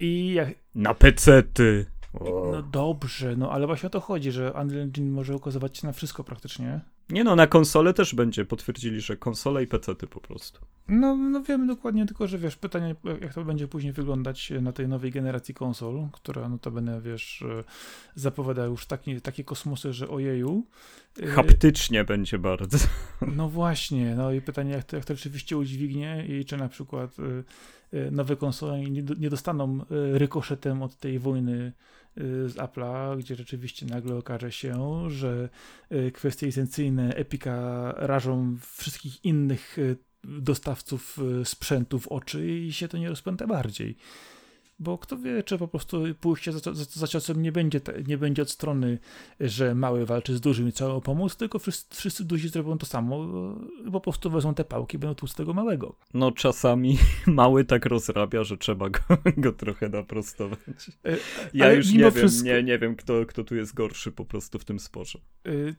[0.00, 0.48] i jak...
[0.74, 1.86] Na PC-ty!
[2.52, 5.92] No dobrze, no ale właśnie o to chodzi, że Unreal Engine może ukazywać się na
[5.92, 6.80] wszystko praktycznie.
[7.12, 10.60] Nie no, na konsole też będzie, potwierdzili, że konsole i PC-ty po prostu.
[10.88, 14.88] No, no wiemy dokładnie, tylko że wiesz, pytanie, jak to będzie później wyglądać na tej
[14.88, 17.44] nowej generacji konsol, która notabene, wiesz,
[18.14, 20.66] zapowiada już taki, takie kosmosy, że ojeju.
[21.18, 22.78] Y, Haptycznie będzie bardzo.
[23.36, 27.18] No właśnie, no i pytanie, jak to, jak to rzeczywiście udźwignie i czy na przykład
[27.18, 27.44] y,
[27.98, 29.78] y, nowe konsole nie, nie dostaną
[30.12, 31.72] rykoszetem od tej wojny
[32.16, 35.48] z Apple'a, gdzie rzeczywiście nagle okaże się, że
[36.12, 39.76] kwestie licencyjne Epika rażą wszystkich innych
[40.24, 43.96] dostawców e, sprzętu w oczy i się to nie rozpęta bardziej.
[44.82, 48.42] Bo kto wie, czy po prostu pójście za, za, za ciosem nie będzie, nie będzie
[48.42, 48.98] od strony,
[49.40, 53.24] że mały walczy z dużym i trzeba pomóc, tylko wszyscy, wszyscy duzi zrobią to samo,
[53.86, 55.96] e, po prostu wezmą te pałki, będą tu z tego małego.
[56.14, 59.00] No czasami mały tak rozrabia, że trzeba go,
[59.36, 60.58] go trochę naprostować.
[61.04, 61.16] E,
[61.54, 62.48] ja ale już nie wiem, wszystko...
[62.48, 65.18] nie, nie wiem kto, kto tu jest gorszy po prostu w tym sporze.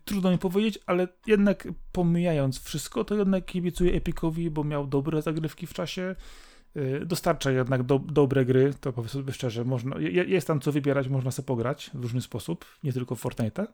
[0.05, 5.67] Trudno mi powiedzieć, ale jednak pomijając wszystko, to jednak kibicuję Epicowi, bo miał dobre zagrywki
[5.67, 6.15] w czasie
[7.05, 9.95] dostarcza jednak do, dobre gry, to powiedzmy sobie szczerze, można,
[10.27, 13.67] jest tam co wybierać, można sobie pograć w różny sposób, nie tylko Fortnite'a,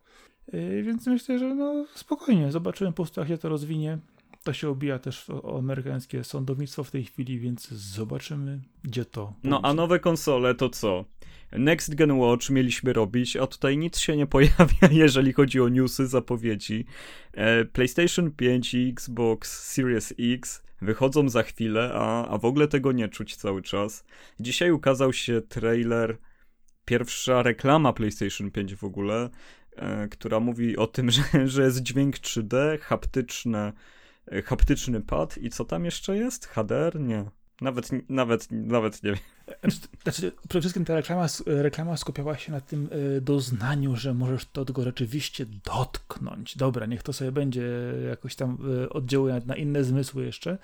[0.54, 3.97] y, więc myślę, że no spokojnie, zobaczymy po prostu jak się to rozwinie.
[4.43, 9.26] To się obija też o, o amerykańskie sądownictwo w tej chwili, więc zobaczymy, gdzie to.
[9.26, 9.50] Pójdzie.
[9.50, 11.06] No a nowe konsole to co?
[11.52, 16.08] Next Gen Watch mieliśmy robić, a tutaj nic się nie pojawia, jeżeli chodzi o newsy,
[16.08, 16.86] zapowiedzi.
[17.34, 22.92] E, PlayStation 5 i Xbox Series X wychodzą za chwilę, a, a w ogóle tego
[22.92, 24.04] nie czuć cały czas.
[24.40, 26.18] Dzisiaj ukazał się trailer,
[26.86, 29.30] pierwsza reklama PlayStation 5 w ogóle,
[29.76, 33.74] e, która mówi o tym, że, że jest dźwięk 3D, haptyczne,
[34.32, 36.46] e, haptyczny pad i co tam jeszcze jest?
[36.46, 37.00] HDR?
[37.00, 37.39] Nie.
[37.62, 39.20] Nawet, nawet, nawet nie wiem.
[40.03, 44.66] Znaczy, przede wszystkim ta reklama, reklama skupiała się na tym e, doznaniu, że możesz to
[44.66, 46.57] tego rzeczywiście dotknąć.
[46.57, 47.70] Dobra, niech to sobie będzie
[48.10, 50.57] jakoś tam e, oddziałuje na inne zmysły jeszcze.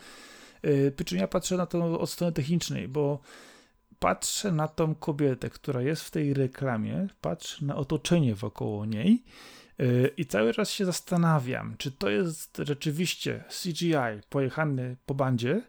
[0.61, 3.19] E, przy czym ja patrzę na to od strony technicznej, bo
[3.99, 9.23] patrzę na tą kobietę, która jest w tej reklamie, patrzę na otoczenie wokoło niej
[10.17, 15.61] i cały czas się zastanawiam, czy to jest rzeczywiście CGI pojechany po bandzie,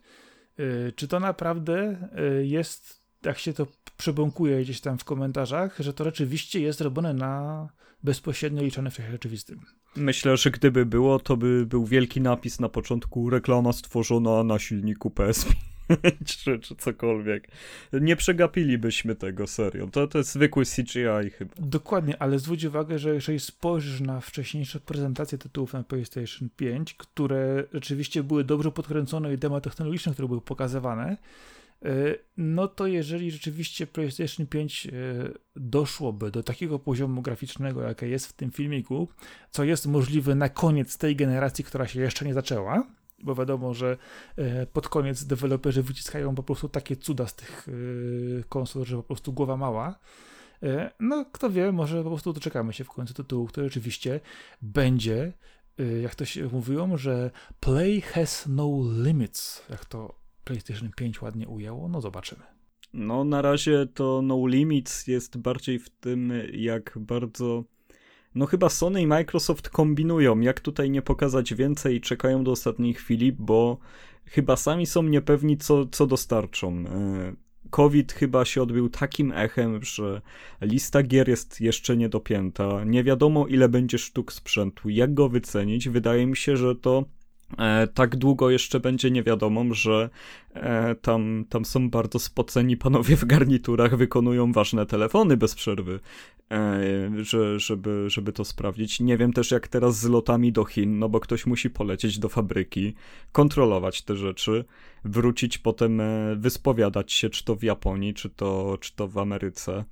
[0.97, 1.97] czy to naprawdę
[2.41, 7.15] y, jest, jak się to przebąkuje gdzieś tam w komentarzach, że to rzeczywiście jest robione
[7.15, 7.69] na
[8.03, 9.61] bezpośrednio liczone w czasie rzeczywistym?
[9.97, 15.09] Myślę, że gdyby było, to by był wielki napis na początku reklama stworzona na silniku
[15.09, 15.55] PS5
[16.27, 17.49] czy, czy cokolwiek.
[17.93, 19.87] Nie przegapilibyśmy tego serio.
[19.87, 21.55] To, to jest zwykły CGI chyba.
[21.59, 27.65] Dokładnie, ale zwróć uwagę, że jeżeli spojrzysz na wcześniejsze prezentacje tytułów na PlayStation 5, które
[27.73, 31.17] rzeczywiście były dobrze podkręcone i demo technologiczne, które były pokazywane,
[31.85, 31.89] e,
[32.37, 34.91] no to jeżeli rzeczywiście PlayStation 5 e,
[35.57, 39.09] doszłoby do takiego poziomu graficznego, jakie jest w tym filmiku,
[39.51, 42.87] co jest możliwe na koniec tej generacji, która się jeszcze nie zaczęła,
[43.27, 43.97] bo wiadomo, że
[44.37, 47.73] e, pod koniec deweloperzy wyciskają po prostu takie cuda z tych e,
[48.49, 49.99] konsol, że po prostu głowa mała.
[50.63, 54.21] E, no, kto wie, może po prostu doczekamy się w końcu tytułu, który rzeczywiście
[54.63, 55.33] będzie,
[56.03, 61.89] jak to się mówiło, że play has no limits, jak to PlayStation 5 ładnie ujęło,
[61.89, 62.43] no zobaczymy.
[62.93, 67.65] No, na razie to no limits jest bardziej w tym, jak bardzo
[68.37, 72.95] no chyba Sony i Microsoft kombinują, jak tutaj nie pokazać więcej i czekają do ostatniej
[72.95, 73.79] chwili, bo
[74.25, 76.85] chyba sami są niepewni, co, co dostarczą.
[76.87, 77.35] E,
[77.71, 80.23] COVID chyba się odbył takim echem, że
[80.61, 82.85] lista gier jest jeszcze niedopięta.
[82.85, 85.89] Nie wiadomo, ile będzie sztuk sprzętu, jak go wycenić.
[85.89, 87.05] Wydaje mi się, że to
[87.95, 90.11] tak długo jeszcze będzie niewiadomą, że
[90.55, 96.01] e, tam, tam są bardzo spoceni panowie w garniturach, wykonują ważne telefony bez przerwy,
[96.51, 96.81] e,
[97.25, 99.01] że, żeby, żeby to sprawdzić.
[99.01, 102.29] Nie wiem też jak teraz z lotami do Chin, no bo ktoś musi polecieć do
[102.29, 102.95] fabryki,
[103.33, 104.65] kontrolować te rzeczy,
[105.05, 109.85] wrócić potem, e, wyspowiadać się, czy to w Japonii, czy to, czy to w Ameryce.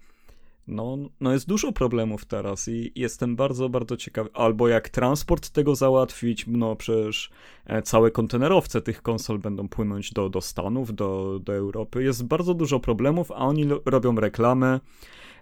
[0.67, 4.31] No, no jest dużo problemów teraz i jestem bardzo, bardzo ciekawy.
[4.35, 7.31] Albo jak transport tego załatwić, no przecież
[7.67, 12.03] e, całe kontenerowce tych konsol będą płynąć do, do Stanów, do, do Europy.
[12.03, 14.81] Jest bardzo dużo problemów, a oni robią reklamę.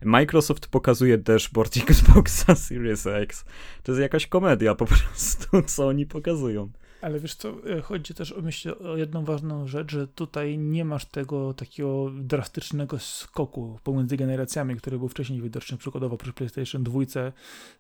[0.05, 3.45] Microsoft pokazuje dashboard Xboxa Series X.
[3.83, 6.71] To jest jakaś komedia po prostu, co oni pokazują.
[7.03, 10.85] Ale wiesz co, e, chodzi też o, myślę, o jedną ważną rzecz, że tutaj nie
[10.85, 17.01] masz tego takiego drastycznego skoku pomiędzy generacjami, który był wcześniej widoczny, przykładowo przy PlayStation 2.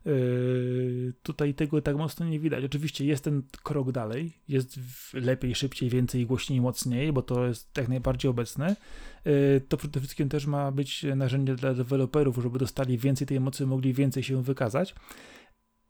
[0.05, 2.65] Yy, tutaj tego tak mocno nie widać.
[2.65, 4.81] Oczywiście jest ten krok dalej, jest
[5.15, 8.77] lepiej, szybciej, więcej, głośniej, mocniej, bo to jest jak najbardziej obecne.
[9.25, 13.67] Yy, to przede wszystkim też ma być narzędzie dla deweloperów, żeby dostali więcej tej mocy,
[13.67, 14.95] mogli więcej się wykazać.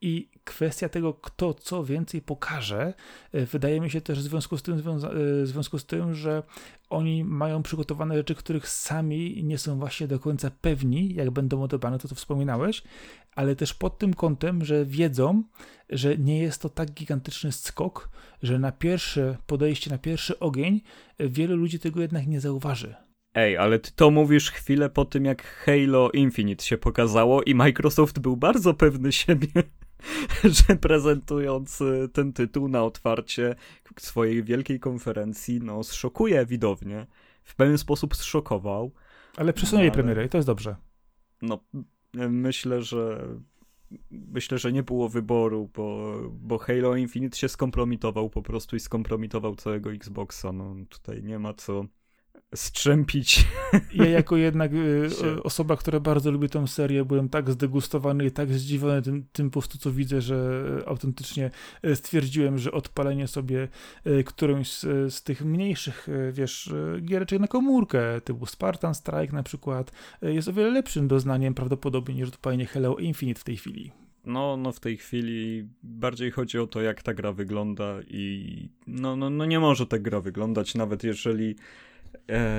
[0.02, 2.94] I kwestia tego, kto co więcej pokaże,
[3.32, 4.80] e, wydaje mi się też w związku z tym, e,
[5.42, 6.42] w związku z tym że
[6.90, 11.98] oni mają przygotowane rzeczy, których sami nie są właśnie do końca pewni, jak będą odebrane,
[11.98, 12.82] to co wspominałeś,
[13.34, 15.42] ale też pod tym kątem, że wiedzą,
[15.90, 18.08] że nie jest to tak gigantyczny skok,
[18.42, 20.80] że na pierwsze podejście, na pierwszy ogień
[21.18, 22.94] e, wielu ludzi tego jednak nie zauważy.
[23.34, 28.18] Ej, ale ty to mówisz chwilę po tym, jak Halo Infinite się pokazało i Microsoft
[28.18, 29.48] był bardzo pewny siebie.
[30.68, 33.54] że prezentując y, ten tytuł na otwarcie
[33.98, 37.06] swojej wielkiej konferencji, no zszokuje widownię.
[37.44, 38.92] W pewien sposób zszokował.
[39.36, 39.94] Ale przesunęli ale...
[39.94, 40.76] premierę i to jest dobrze.
[41.42, 41.60] No,
[42.14, 43.28] myślę, że
[44.10, 49.56] myślę, że nie było wyboru, bo, bo Halo Infinite się skompromitował po prostu i skompromitował
[49.56, 50.52] całego Xboxa.
[50.52, 51.84] No tutaj nie ma co
[52.54, 53.46] strzępić.
[53.94, 55.08] Ja jako jednak y,
[55.42, 59.52] osoba, która bardzo lubi tę serię, byłem tak zdegustowany i tak zdziwiony tym, tym po
[59.52, 61.50] prostu, co widzę, że autentycznie
[61.84, 63.68] y, stwierdziłem, że odpalenie sobie
[64.06, 64.80] y, którąś z,
[65.14, 69.92] z tych mniejszych, wiesz, giereczek na komórkę, typu Spartan Strike na przykład,
[70.22, 73.92] jest o wiele lepszym doznaniem prawdopodobnie niż odpalenie Hello Infinite w tej chwili.
[74.24, 79.16] No, no w tej chwili bardziej chodzi o to, jak ta gra wygląda i no,
[79.16, 81.56] no, no nie może ta gra wyglądać, nawet jeżeli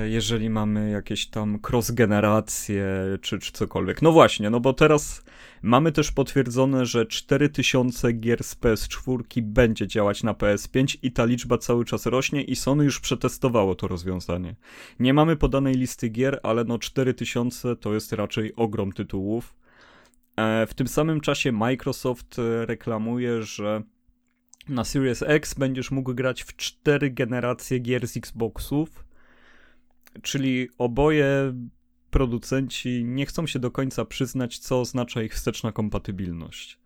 [0.04, 2.84] jeżeli mamy jakieś tam cross-generacje
[3.20, 4.02] czy, czy cokolwiek.
[4.02, 5.24] No właśnie, no bo teraz
[5.62, 11.58] mamy też potwierdzone, że 4000 gier z PS4 będzie działać na PS5 i ta liczba
[11.58, 14.56] cały czas rośnie i Sony już przetestowało to rozwiązanie.
[15.00, 19.54] Nie mamy podanej listy gier, ale no 4000 to jest raczej ogrom tytułów.
[20.36, 23.82] E, w tym samym czasie Microsoft e, reklamuje, że
[24.68, 29.04] na Series X będziesz mógł grać w cztery generacje gier z Xboxów
[30.22, 31.54] Czyli oboje
[32.10, 36.78] producenci nie chcą się do końca przyznać, co oznacza ich wsteczna kompatybilność.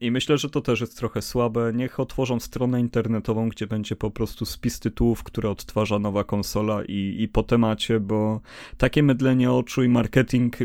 [0.00, 1.72] I myślę, że to też jest trochę słabe.
[1.74, 7.16] Niech otworzą stronę internetową, gdzie będzie po prostu spis tytułów, które odtwarza nowa konsola i,
[7.18, 8.40] i po temacie, bo
[8.76, 10.56] takie mydlenie oczu i marketing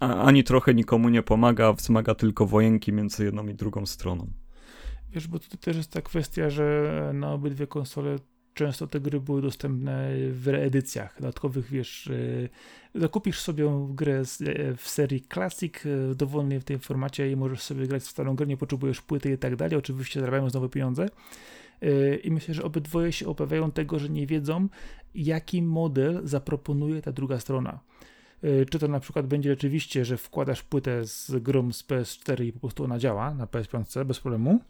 [0.00, 4.30] ani trochę nikomu nie pomaga, wzmaga tylko wojenki między jedną i drugą stroną.
[5.12, 8.16] Wiesz, bo to też jest ta kwestia, że na obydwie konsole
[8.56, 12.10] często te gry były dostępne w reedycjach dodatkowych, wiesz,
[12.94, 14.24] e, zakupisz sobie grę e,
[14.76, 18.36] w serii Classic e, w dowolnej w tym formacie i możesz sobie grać w starą
[18.36, 21.08] grę, nie potrzebujesz płyty i tak dalej, oczywiście zarabiając nowe pieniądze.
[22.24, 24.68] I myślę, że obydwoje się obawiają tego, że nie wiedzą,
[25.14, 27.80] jaki model zaproponuje ta druga strona.
[28.70, 32.60] Czy to na przykład będzie rzeczywiście, że wkładasz płytę z grą z PS4 i po
[32.60, 34.60] prostu ona działa na PS5 bez problemu,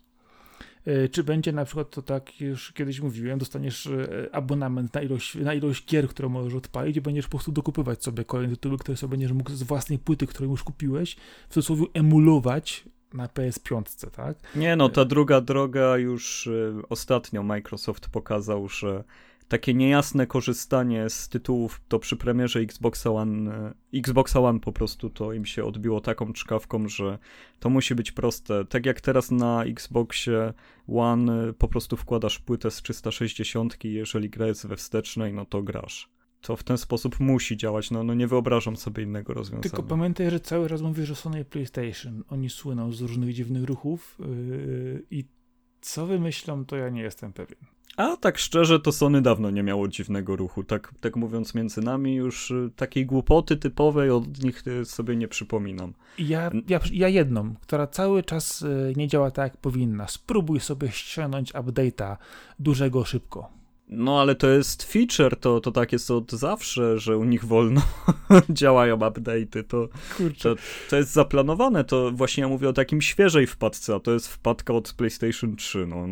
[1.13, 5.55] czy będzie na przykład to tak, już kiedyś mówiłem, dostaniesz e, abonament na ilość, na
[5.55, 9.11] ilość gier, które możesz odpalić i będziesz po prostu dokupywać sobie kolejne tytuły, które sobie
[9.11, 11.17] będziesz mógł z własnej płyty, którą już kupiłeś,
[11.49, 12.85] w cudzysłowie emulować
[13.15, 14.37] na PS5, tak?
[14.57, 16.49] Nie no, ta druga droga już
[16.89, 19.05] ostatnio Microsoft pokazał, że
[19.49, 23.55] takie niejasne korzystanie z tytułów to przy premierze Xbox One,
[23.93, 27.19] e, Xbox One po prostu to im się odbiło taką czkawką, że
[27.61, 28.65] to musi być proste.
[28.65, 30.53] Tak jak teraz na Xboxie
[30.89, 35.45] One e, po prostu wkładasz płytę z 360 i jeżeli gra jest we wstecznej, no
[35.45, 36.09] to grasz.
[36.41, 39.63] To w ten sposób musi działać, no, no nie wyobrażam sobie innego rozwiązania.
[39.63, 42.25] Tylko pamiętaj, że cały raz mówisz o Sony PlayStation.
[42.29, 45.25] Oni słyną z różnych dziwnych ruchów yy, i
[45.81, 47.76] co wymyślą, to ja nie jestem pewien.
[47.97, 50.65] A tak szczerze, to Sony dawno nie miało dziwnego ruchu.
[50.65, 55.29] Tak, tak mówiąc między nami, już y, takiej głupoty typowej od nich y, sobie nie
[55.29, 55.93] przypominam.
[56.19, 60.09] Ja, ja, ja jedną, która cały czas y, nie działa tak, jak powinna.
[60.09, 62.17] Spróbuj sobie ściągnąć update'a
[62.59, 63.51] dużego szybko.
[63.89, 67.83] No ale to jest feature, to, to tak jest od zawsze, że u nich wolno
[68.51, 69.65] działają update'y.
[69.65, 69.89] To,
[70.43, 70.55] to,
[70.91, 74.75] to, jest zaplanowane, to właśnie ja mówię o takim świeżej wpadce, a to jest wpadka
[74.75, 75.87] od PlayStation 3.
[75.87, 76.07] No,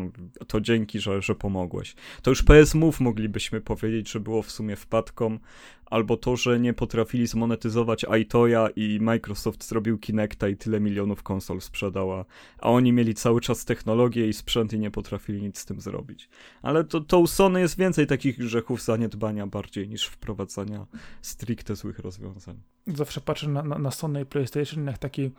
[0.47, 1.95] to dzięki, że, że pomogłeś.
[2.21, 5.39] To już PS Move moglibyśmy powiedzieć, że było w sumie wpadką,
[5.85, 11.61] albo to, że nie potrafili zmonetyzować iToya i Microsoft zrobił Kinecta i tyle milionów konsol
[11.61, 12.25] sprzedała,
[12.59, 16.29] a oni mieli cały czas technologię i sprzęt i nie potrafili nic z tym zrobić.
[16.61, 20.85] Ale to, to u Sony jest więcej takich grzechów zaniedbania bardziej niż wprowadzania
[21.21, 22.61] stricte złych rozwiązań.
[22.87, 25.31] Zawsze patrzę na, na, na Sony i PlayStation jak taki,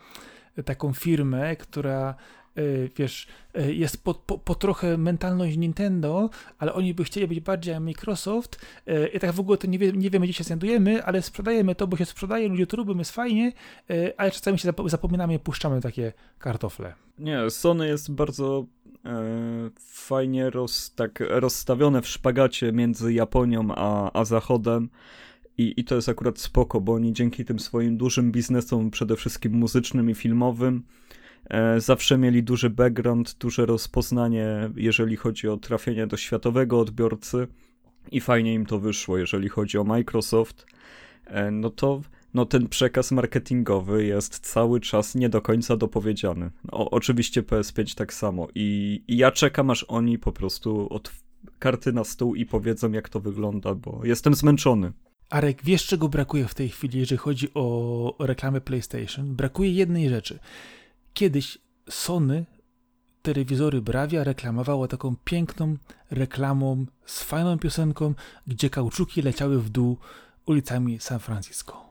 [0.65, 2.15] taką firmę, która
[2.97, 7.81] wiesz, e, jest po, po, po, trochę mentalność Nintendo, ale oni by chcieli być bardziej
[7.81, 11.23] Microsoft e, i tak w ogóle to nie, wie, nie wiemy, gdzie się znajdujemy, ale
[11.23, 13.53] sprzedajemy to, bo się sprzedaje, ludzie to jest fajnie,
[14.17, 16.95] ale czasami się zapominamy i puszczamy takie kartofle.
[17.19, 18.67] Nie, Sony jest bardzo
[19.05, 19.11] e,
[19.81, 24.89] fajnie roz, tak rozstawione w szpagacie między Japonią a, a Zachodem.
[25.59, 29.53] I, I to jest akurat spoko, bo oni dzięki tym swoim dużym biznesom, przede wszystkim
[29.53, 31.06] muzycznym i filmowym, E,
[31.79, 37.47] zawsze mieli duży background, duże rozpoznanie, jeżeli chodzi o trafienie do światowego odbiorcy
[38.13, 40.67] i fajnie im to wyszło, jeżeli chodzi o Microsoft.
[41.27, 42.01] E, no to
[42.35, 46.51] no ten przekaz marketingowy jest cały czas nie do końca dopowiedziany.
[46.65, 51.13] No, oczywiście PS5 tak samo I, i ja czekam aż oni po prostu od
[51.59, 54.93] karty na stół i powiedzą jak to wygląda, bo jestem zmęczony.
[55.31, 59.35] Arek, wiesz czego brakuje w tej chwili, jeżeli chodzi o reklamę PlayStation?
[59.35, 60.39] Brakuje jednej rzeczy.
[61.17, 61.59] Kiedyś
[61.91, 62.45] Sony
[63.23, 65.77] telewizory Bravia reklamowało taką piękną
[66.11, 68.15] reklamą z fajną piosenką,
[68.47, 69.99] gdzie kauczuki leciały w dół
[70.47, 71.91] ulicami San Francisco.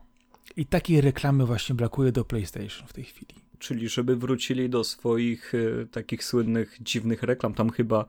[0.57, 3.35] I takiej reklamy właśnie brakuje do PlayStation w tej chwili.
[3.59, 7.53] Czyli żeby wrócili do swoich e, takich słynnych, dziwnych reklam.
[7.53, 8.05] Tam chyba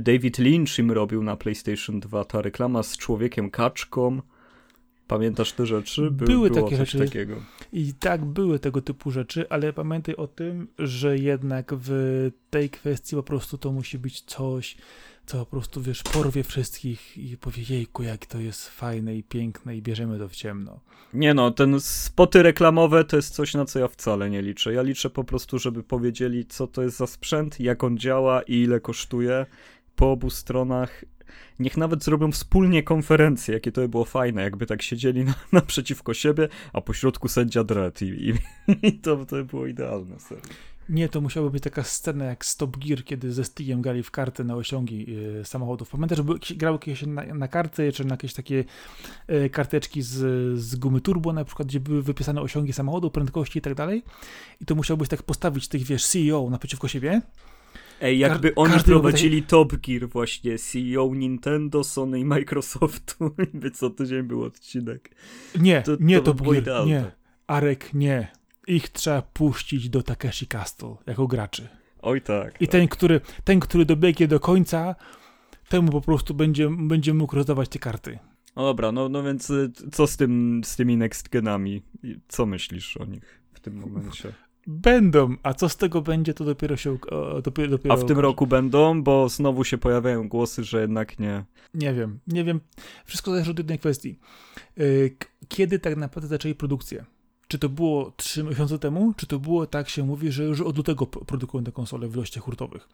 [0.00, 4.22] David Lynch im robił na PlayStation 2 ta reklama z człowiekiem kaczką
[5.08, 6.10] Pamiętasz te rzeczy?
[6.10, 6.98] By, były takie rzeczy.
[6.98, 7.36] Takiego.
[7.72, 11.90] I tak, były tego typu rzeczy, ale pamiętaj o tym, że jednak w
[12.50, 14.76] tej kwestii po prostu to musi być coś,
[15.26, 19.76] co po prostu, wiesz, porwie wszystkich i powie, jejku, jak to jest fajne i piękne
[19.76, 20.80] i bierzemy to w ciemno.
[21.14, 24.72] Nie no, ten spoty reklamowe to jest coś, na co ja wcale nie liczę.
[24.72, 28.54] Ja liczę po prostu, żeby powiedzieli, co to jest za sprzęt, jak on działa i
[28.54, 29.46] ile kosztuje
[29.96, 31.04] po obu stronach.
[31.58, 36.14] Niech nawet zrobią wspólnie konferencję, jakie to by było fajne, jakby tak siedzieli na, naprzeciwko
[36.14, 38.34] siebie, a po środku sędzia Dredd i, i,
[38.86, 40.42] i to, to by było idealne, serio.
[40.88, 44.44] Nie, to musiałaby być taka scena jak Stop Gear, kiedy ze Stigiem grali w karty
[44.44, 45.06] na osiągi
[45.40, 45.90] y, samochodów.
[45.90, 48.64] Pamiętasz, były, grały kiedyś na, na karty, czy na jakieś takie
[49.30, 50.14] y, karteczki z,
[50.58, 54.02] z gumy turbo na przykład, gdzie były wypisane osiągi samochodu, prędkości i tak dalej.
[54.60, 57.20] I to musiałbyś tak postawić tych, wiesz, CEO naprzeciwko siebie.
[58.00, 63.90] Ej, jakby Kar oni prowadzili Top Gear właśnie, CEO Nintendo, Sony i Microsoftu, by co
[63.90, 65.10] tydzień był odcinek.
[65.60, 67.12] Nie, to, nie to Top Gear, nie.
[67.46, 68.38] Arek, nie
[68.68, 71.68] ich trzeba puścić do Takeshi Castle jako graczy.
[72.02, 72.62] Oj tak.
[72.62, 72.72] I tak.
[72.72, 74.94] ten, który, ten, który dobiegnie do końca,
[75.68, 78.18] temu po prostu będzie, będzie mógł rozdawać te karty.
[78.56, 81.82] No dobra, no, no więc y, co z, tym, z tymi next genami?
[82.28, 84.32] Co myślisz o nich w tym momencie?
[84.70, 86.98] Będą, a co z tego będzie, to dopiero się
[87.42, 91.44] dopiero, dopiero A w tym roku będą, bo znowu się pojawiają głosy, że jednak nie.
[91.74, 92.60] Nie wiem, nie wiem.
[93.04, 94.18] Wszystko zależy od jednej kwestii.
[94.78, 95.16] Y,
[95.48, 97.04] kiedy tak naprawdę zaczęli produkcję?
[97.48, 100.76] Czy to było 3 miesiące temu, czy to było tak się mówi, że już od
[100.76, 102.88] lutego produkują te konsole w ilościach hurtowych?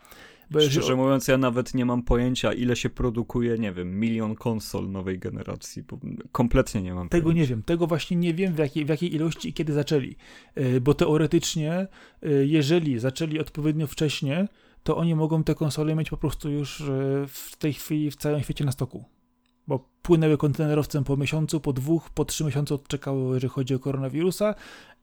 [0.51, 4.91] Bo Szczerze mówiąc, ja nawet nie mam pojęcia, ile się produkuje, nie wiem, milion konsol
[4.91, 5.83] nowej generacji.
[6.33, 7.41] Kompletnie nie mam Tego pojęcia.
[7.41, 7.63] nie wiem.
[7.63, 10.17] Tego właśnie nie wiem, w jakiej, w jakiej ilości i kiedy zaczęli.
[10.55, 11.87] E, bo teoretycznie, e,
[12.31, 14.49] jeżeli zaczęli odpowiednio wcześnie,
[14.83, 16.85] to oni mogą te konsole mieć po prostu już e,
[17.29, 19.05] w tej chwili w całym świecie na stoku
[19.67, 24.55] bo płynęły kontenerowcem po miesiącu, po dwóch, po trzy miesiące odczekały, jeżeli chodzi o koronawirusa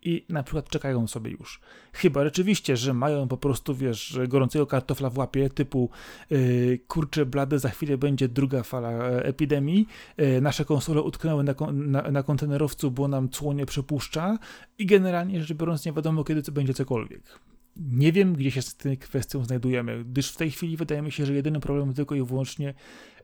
[0.04, 1.60] i na przykład czekają sobie już.
[1.94, 5.90] Chyba rzeczywiście, że mają po prostu, wiesz, gorącego kartofla w łapie, typu
[6.30, 9.88] yy, kurczę blade, za chwilę będzie druga fala e, epidemii,
[10.18, 14.38] yy, nasze konsole utknęły na, na, na kontenerowcu, bo nam cło nie przepuszcza
[14.78, 17.40] i generalnie rzecz biorąc nie wiadomo kiedy to będzie cokolwiek.
[17.76, 21.26] Nie wiem, gdzie się z tą kwestią znajdujemy, gdyż w tej chwili wydaje mi się,
[21.26, 22.74] że jedyny problem tylko i wyłącznie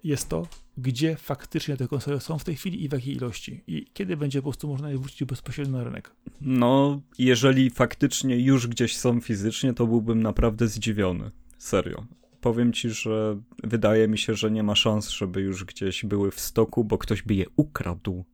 [0.03, 3.61] jest to, gdzie faktycznie te konsole są w tej chwili i w jakiej ilości.
[3.67, 6.11] I kiedy będzie po prostu można je wrócić bezpośrednio na rynek.
[6.41, 11.31] No, jeżeli faktycznie już gdzieś są fizycznie, to byłbym naprawdę zdziwiony.
[11.57, 12.05] Serio.
[12.41, 16.39] Powiem ci, że wydaje mi się, że nie ma szans, żeby już gdzieś były w
[16.39, 18.25] stoku, bo ktoś by je ukradł.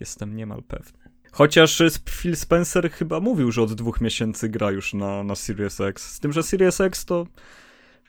[0.00, 1.03] Jestem niemal pewny.
[1.34, 6.12] Chociaż Phil Spencer chyba mówił, że od dwóch miesięcy gra już na, na Series X.
[6.14, 7.26] Z tym, że Series X to,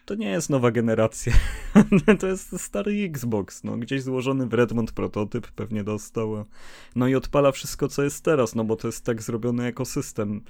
[0.06, 1.34] to nie jest nowa generacja.
[2.20, 3.78] to jest stary Xbox, no.
[3.78, 6.46] Gdzieś złożony w Redmond prototyp pewnie dostał.
[6.96, 10.42] No i odpala wszystko, co jest teraz, no bo to jest tak zrobiony ekosystem.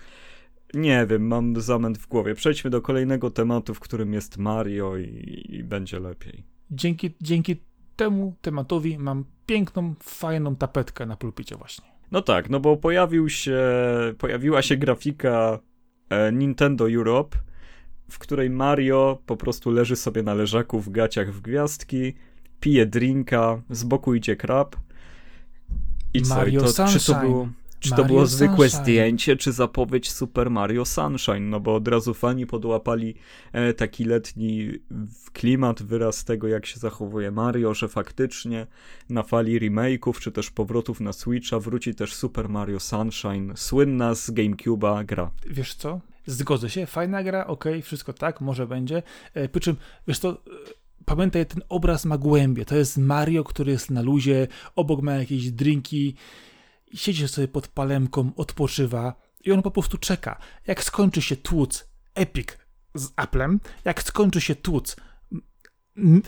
[0.73, 2.35] Nie wiem, mam zamęt w głowie.
[2.35, 6.43] Przejdźmy do kolejnego tematu, w którym jest Mario i, i będzie lepiej.
[6.71, 7.55] Dzięki, dzięki
[7.95, 11.94] temu tematowi mam piękną, fajną tapetkę na pulpicie właśnie.
[12.11, 13.59] No tak, no bo pojawił się,
[14.17, 15.59] pojawiła się grafika
[16.09, 17.37] e, Nintendo Europe,
[18.09, 22.13] w której Mario po prostu leży sobie na leżaku w gaciach w gwiazdki,
[22.59, 24.75] pije drinka, z boku idzie krab.
[26.13, 26.35] I co?
[26.35, 27.49] Mario I to, czy to było,
[27.79, 28.83] czy to było zwykłe Sunshine.
[28.83, 31.49] zdjęcie, czy zapowiedź Super Mario Sunshine?
[31.49, 33.15] No bo od razu fani podłapali
[33.53, 34.71] e, taki letni
[35.33, 38.67] klimat, wyraz tego, jak się zachowuje Mario, że faktycznie
[39.09, 44.31] na fali remake'ów, czy też powrotów na Switcha wróci też Super Mario Sunshine, słynna z
[44.31, 45.31] GameCube'a gra.
[45.47, 45.99] Wiesz co?
[46.25, 49.03] Zgodzę się, fajna gra, ok, wszystko tak, może będzie.
[49.33, 49.75] E, przy czym,
[50.07, 50.35] wiesz co, e,
[51.05, 52.65] pamiętaj, ten obraz ma głębie.
[52.65, 56.15] To jest Mario, który jest na luzie, obok ma jakieś drinki,
[56.95, 59.15] siedzi sobie pod palemką, odpoczywa
[59.45, 60.39] i on po prostu czeka.
[60.67, 62.47] Jak skończy się tłuc Epic
[62.95, 64.95] z Applem, jak skończy się tłuc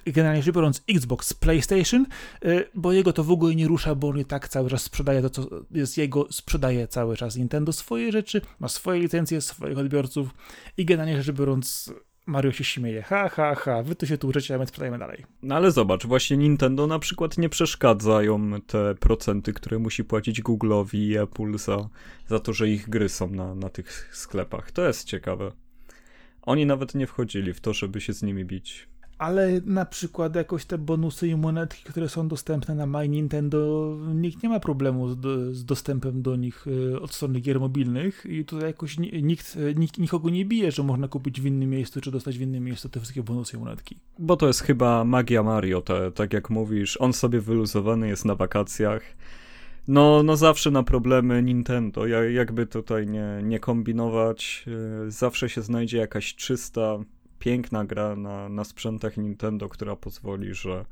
[0.05, 2.05] generalnie rzecz biorąc Xbox PlayStation,
[2.45, 5.21] y, bo jego to w ogóle nie rusza, bo on i tak cały czas sprzedaje
[5.21, 10.29] to, co jest jego, sprzedaje cały czas Nintendo swoje rzeczy, ma swoje licencje, swoich odbiorców
[10.77, 11.93] i generalnie rzecz biorąc
[12.27, 15.25] Mario się śmieje, ha, ha, ha, wy tu się tłuczecie, a my sprzedajemy dalej.
[15.43, 20.97] No ale zobacz, właśnie Nintendo na przykład nie przeszkadzają te procenty, które musi płacić Google'owi
[20.97, 21.89] i Apple za,
[22.27, 24.71] za to, że ich gry są na, na tych sklepach.
[24.71, 25.51] To jest ciekawe.
[26.41, 28.87] Oni nawet nie wchodzili w to, żeby się z nimi bić
[29.17, 34.43] ale na przykład jakoś te bonusy i monetki, które są dostępne na My Nintendo, nikt
[34.43, 35.17] nie ma problemu z,
[35.55, 38.25] z dostępem do nich y, od strony gier mobilnych.
[38.29, 42.11] I tutaj jakoś nikt, nikt nikogo nie bije, że można kupić w innym miejscu, czy
[42.11, 43.99] dostać w innym miejscu te wszystkie bonusy i monetki.
[44.19, 48.35] Bo to jest chyba magia Mario, te, tak jak mówisz, on sobie wyluzowany jest na
[48.35, 49.03] wakacjach,
[49.87, 54.65] No, no zawsze na problemy Nintendo, jakby tutaj nie, nie kombinować,
[55.07, 56.99] e, zawsze się znajdzie jakaś czysta,
[57.39, 60.85] piękna gra na, na sprzętach Nintendo, która pozwoli, że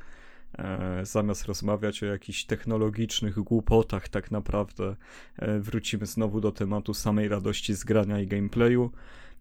[0.58, 4.96] e, zamiast rozmawiać o jakichś technologicznych głupotach, tak naprawdę
[5.38, 8.92] e, wrócimy znowu do tematu samej radości z grania i gameplayu.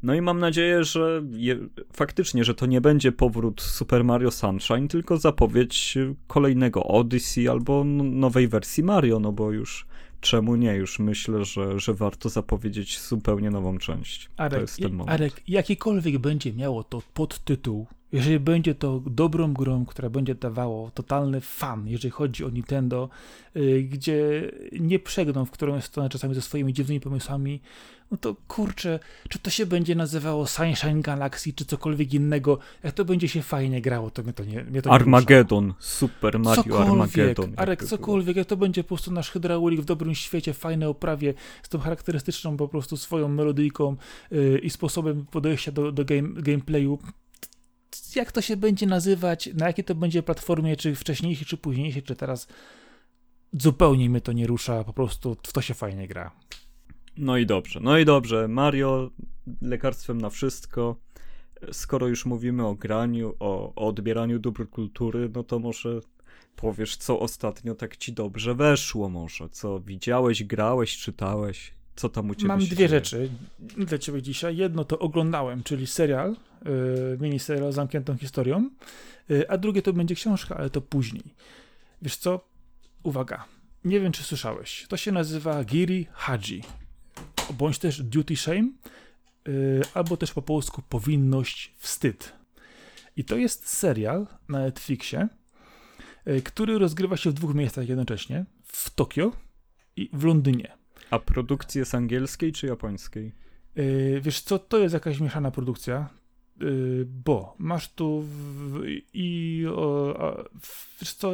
[0.03, 1.59] No i mam nadzieję, że je,
[1.93, 8.49] faktycznie, że to nie będzie powrót Super Mario Sunshine, tylko zapowiedź kolejnego Odyssey albo nowej
[8.49, 9.87] wersji Mario, no bo już
[10.25, 10.75] czemu nie?
[10.75, 14.31] Już myślę, że, że warto zapowiedzieć zupełnie nową część.
[14.37, 15.11] Arek, to jest ten moment.
[15.11, 21.41] Arek, jakikolwiek będzie miało to podtytuł, jeżeli będzie to dobrą grą, która będzie dawało totalny
[21.41, 23.09] fan, jeżeli chodzi o Nintendo,
[23.55, 24.51] yy, gdzie
[24.81, 27.61] nie przegną w którą stronę czasami ze swoimi dziwnymi pomysłami,
[28.11, 33.05] no to kurczę, czy to się będzie nazywało Sunshine Galaxy, czy cokolwiek innego, jak to
[33.05, 36.91] będzie się fajnie grało, to mnie to nie mnie to Armageddon, nie Super Mario cokolwiek,
[36.91, 37.53] Armageddon.
[37.57, 41.69] Arek, cokolwiek, jak to będzie po prostu nasz hydraulik w dobrym świecie, fajne oprawie, z
[41.69, 43.97] tą charakterystyczną po prostu swoją melodyjką
[44.31, 46.99] yy, i sposobem podejścia do, do game, gameplayu,
[48.17, 52.17] jak to się będzie nazywać, na jakiej to będzie platformie, czy wcześniejszej, czy późniejszej, czy
[52.17, 52.49] teraz,
[53.53, 56.31] zupełnie mnie to nie rusza, po prostu w to się fajnie gra.
[57.17, 58.49] No i dobrze, no i dobrze.
[58.49, 59.11] Mario
[59.63, 60.97] lekarstwem na wszystko.
[61.73, 66.01] Skoro już mówimy o graniu, o, o odbieraniu dóbr kultury, no to może
[66.57, 72.35] powiesz, co ostatnio tak ci dobrze weszło może, co widziałeś, grałeś, czytałeś, co tam u
[72.35, 72.89] ciebie Mam dwie dzieje?
[72.89, 74.57] rzeczy dla ciebie dzisiaj.
[74.57, 78.71] Jedno to oglądałem, czyli serial, yy, miniserial z zamkniętą historią,
[79.29, 81.25] yy, a drugie to będzie książka, ale to później.
[82.03, 82.49] Wiesz co?
[83.03, 83.45] Uwaga.
[83.85, 84.87] Nie wiem, czy słyszałeś.
[84.89, 86.63] To się nazywa Giri Haji
[87.59, 88.69] bądź też duty shame,
[89.47, 92.33] yy, albo też po polsku powinność, wstyd.
[93.17, 95.29] I to jest serial na Netflixie,
[96.27, 99.33] yy, który rozgrywa się w dwóch miejscach jednocześnie, w Tokio
[99.97, 100.84] i w Londynie.
[101.15, 103.33] A produkcji jest angielskiej czy japońskiej?
[103.77, 106.09] Yy, wiesz co, to jest jakaś mieszana produkcja,
[106.61, 110.45] yy, bo masz tu w, i o, a,
[111.01, 111.33] wiesz co,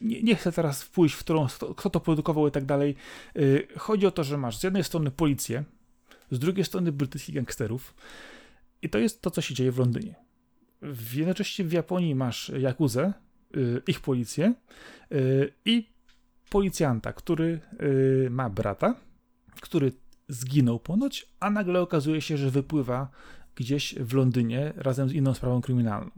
[0.00, 1.46] nie, nie, chcę teraz wpójść w którą,
[1.76, 2.94] kto to produkował i tak dalej.
[3.34, 5.64] Yy, chodzi o to, że masz z jednej strony policję,
[6.30, 7.94] z drugiej strony brytyjskich gangsterów
[8.82, 10.14] i to jest to, co się dzieje w Londynie.
[10.82, 13.12] W, jednocześnie w Japonii masz Jakuzę,
[13.54, 14.54] yy, ich policję
[15.10, 15.88] yy, i
[16.50, 19.05] policjanta, który yy, ma brata,
[19.60, 19.92] który
[20.28, 23.08] zginął ponoć, a nagle okazuje się, że wypływa
[23.54, 26.10] gdzieś w Londynie razem z inną sprawą kryminalną.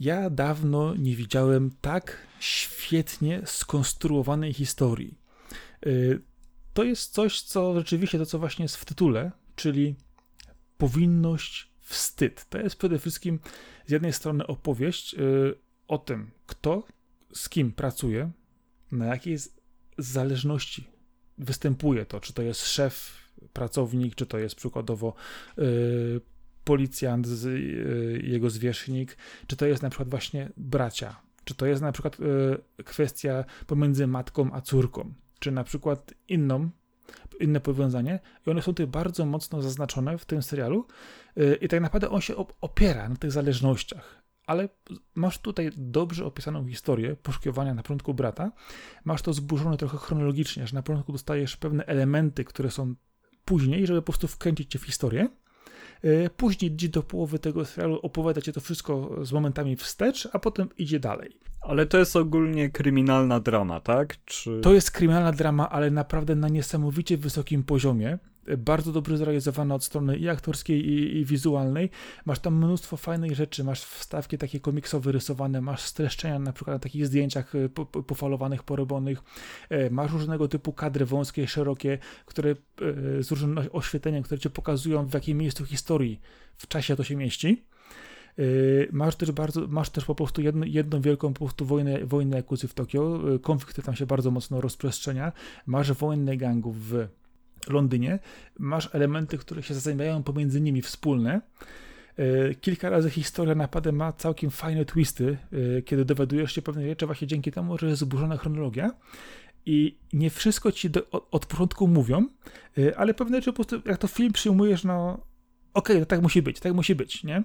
[0.00, 5.18] Ja dawno nie widziałem tak świetnie skonstruowanej historii.
[5.86, 6.22] Y,
[6.74, 9.96] to jest coś, co rzeczywiście to, co właśnie jest w tytule, czyli
[10.78, 12.46] powinność, wstyd.
[12.48, 13.40] To jest przede wszystkim
[13.86, 15.54] z jednej strony opowieść y,
[15.88, 16.86] o tym, kto
[17.32, 18.30] z kim pracuje,
[18.92, 19.38] na jakiej
[19.98, 20.93] zależności
[21.38, 25.14] występuje to, czy to jest szef, pracownik, czy to jest przykładowo
[25.58, 26.20] y,
[26.64, 29.16] policjant, z, y, jego zwierzchnik,
[29.46, 34.06] czy to jest na przykład właśnie bracia, czy to jest na przykład y, kwestia pomiędzy
[34.06, 36.70] matką a córką, czy na przykład inną,
[37.40, 40.86] inne powiązanie i one są tutaj bardzo mocno zaznaczone w tym serialu
[41.60, 44.23] i tak naprawdę on się opiera na tych zależnościach.
[44.46, 44.68] Ale
[45.14, 48.52] masz tutaj dobrze opisaną historię poszukiwania na początku brata.
[49.04, 52.94] Masz to zburzone trochę chronologicznie, że na początku dostajesz pewne elementy, które są
[53.44, 55.28] później, żeby po prostu wkręcić cię w historię.
[56.02, 60.38] E, później gdzieś do połowy tego serialu opowiada cię to wszystko z momentami wstecz, a
[60.38, 61.38] potem idzie dalej.
[61.60, 64.24] Ale to jest ogólnie kryminalna drama, tak?
[64.24, 64.60] Czy...
[64.60, 68.18] To jest kryminalna drama, ale naprawdę na niesamowicie wysokim poziomie
[68.58, 71.90] bardzo dobrze zrealizowana od strony i aktorskiej, i, i, wizualnej.
[72.24, 76.78] Masz tam mnóstwo fajnych rzeczy, masz wstawki takie komiksowe rysowane, masz streszczenia na przykład na
[76.78, 77.68] takich zdjęciach e,
[78.06, 79.22] pofalowanych, porobionych,
[79.70, 85.06] e, masz różnego typu kadry wąskie, szerokie, które e, z różnym oświetleniem, które ci pokazują
[85.06, 86.20] w jakim miejscu historii
[86.56, 87.64] w czasie to się mieści.
[88.92, 92.68] Masz też bardzo, masz też po prostu jedno, jedną wielką po prostu wojnę, wojnę Jakuzy
[92.68, 95.32] w Tokio, konflikt tam się bardzo mocno rozprzestrzenia,
[95.66, 97.08] masz wojnę gangów w
[97.68, 98.18] Londynie,
[98.58, 101.40] masz elementy, które się zazębiają pomiędzy nimi wspólne.
[102.16, 105.38] E, kilka razy historia napadem ma całkiem fajne twisty,
[105.78, 108.90] e, kiedy dowiadujesz się pewnej rzeczy właśnie dzięki temu, że jest zburzona chronologia
[109.66, 112.26] i nie wszystko ci do, od, od, początku mówią,
[112.78, 115.26] e, ale pewne rzeczy po prostu, jak to film przyjmujesz, no
[115.74, 117.42] okej, okay, tak musi być, tak musi być, nie?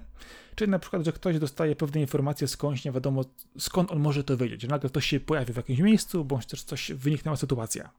[0.54, 3.24] Czyli na przykład, że ktoś dostaje pewne informacje skądś, nie wiadomo
[3.58, 6.62] skąd on może to wiedzieć, że nagle ktoś się pojawi w jakimś miejscu, bądź też
[6.62, 7.90] coś wyniknęła sytuacja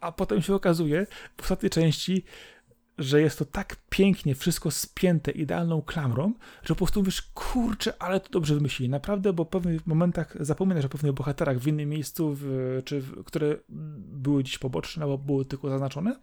[0.00, 2.24] a potem się okazuje w ostatniej części,
[2.98, 6.32] że jest to tak pięknie wszystko spięte idealną klamrą,
[6.62, 8.90] że po prostu mówisz, kurczę, ale to dobrze wymyślili.
[8.90, 13.24] Naprawdę, bo w pewnych momentach zapominasz o pewnych bohaterach w innym miejscu, w, czy w,
[13.24, 13.56] które
[13.98, 16.16] były dziś poboczne, albo były tylko zaznaczone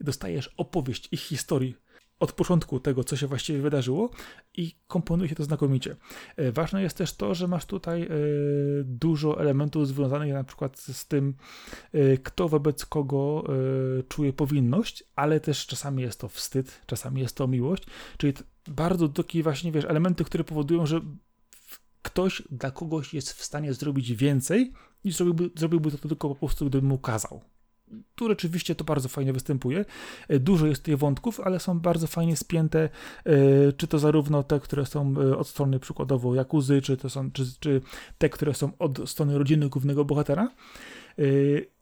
[0.00, 1.76] i dostajesz opowieść ich historii
[2.20, 4.10] od początku tego, co się właściwie wydarzyło
[4.54, 5.96] i komponuje się to znakomicie.
[6.36, 8.08] E, ważne jest też to, że masz tutaj e,
[8.84, 11.34] dużo elementów związanych na przykład z tym,
[11.92, 13.44] e, kto wobec kogo
[14.08, 17.82] czuje powinność, ale też czasami jest to wstyd, czasami jest to miłość,
[18.16, 18.32] czyli
[18.68, 21.00] bardzo takie właśnie, wiesz, elementy, które powodują, że
[22.02, 24.72] ktoś dla kogoś jest w stanie zrobić więcej
[25.04, 27.40] niż zrobiłby, zrobiłby to tylko po prostu, gdyby mu kazał
[28.14, 29.84] tu rzeczywiście to bardzo fajnie występuje.
[30.28, 32.88] E, dużo jest tych wątków, ale są bardzo fajnie spięte,
[33.24, 37.30] e, czy to zarówno te, które są e, od strony przykładowo Jakuzy, czy to są,
[37.30, 37.80] czy, czy
[38.18, 40.50] te, które są od strony rodziny głównego bohatera.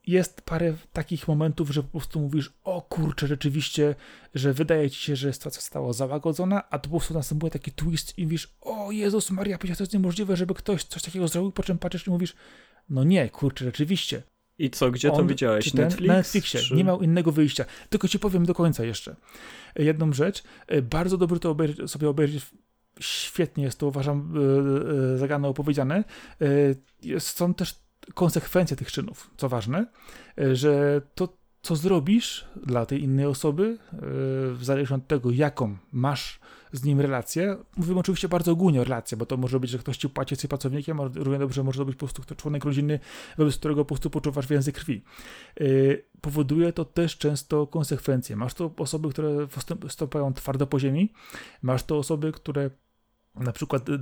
[0.06, 3.94] Jest parę takich momentów, że po prostu mówisz, o kurczę, rzeczywiście,
[4.34, 8.18] że wydaje ci się, że sytuacja została załagodzona, a to po prostu następuje taki twist
[8.18, 11.62] i mówisz, o Jezus Maria, przecież to jest niemożliwe, żeby ktoś coś takiego zrobił, po
[11.62, 12.34] czym patrzysz i mówisz,
[12.88, 14.22] no nie, kurczę, rzeczywiście,
[14.58, 15.72] i co, gdzie On, to widziałeś?
[15.72, 16.08] Ten, Netflix?
[16.08, 16.60] Na Netflixie.
[16.60, 16.74] Czy...
[16.74, 17.64] Nie miał innego wyjścia.
[17.90, 19.16] Tylko ci powiem do końca jeszcze.
[19.76, 20.42] Jedną rzecz.
[20.66, 22.46] E, bardzo dobrze to obejrzeć, sobie obejrzeć.
[23.00, 26.04] Świetnie jest to, uważam, e, e, zagadne opowiedziane.
[27.18, 27.74] Są też
[28.14, 29.86] konsekwencje tych czynów, co ważne,
[30.52, 31.28] że to,
[31.62, 33.78] co zrobisz dla tej innej osoby,
[34.52, 36.40] w zależności od tego, jaką masz
[36.72, 37.56] z nim relację.
[37.76, 40.48] Mówimy oczywiście bardzo ogólnie o relację, bo to może być, że ktoś ci płaci, jesteś
[40.48, 43.00] pracownikiem, a równie dobrze może to być po prostu członek rodziny,
[43.38, 45.02] wobec którego po prostu poczuwasz więzy krwi.
[45.60, 48.36] Yy, powoduje to też często konsekwencje.
[48.36, 49.46] Masz to osoby, które
[49.88, 51.12] stąpają twardo po ziemi,
[51.62, 52.70] masz to osoby, które
[53.34, 53.98] na przykład y,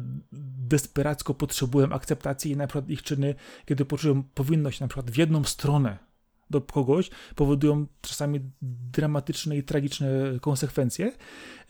[0.69, 3.35] desperacko potrzebują akceptacji i na przykład ich czyny,
[3.67, 5.99] kiedy poczują powinność na przykład w jedną stronę
[6.51, 10.09] do kogoś, powodują czasami dramatyczne i tragiczne
[10.41, 11.13] konsekwencje,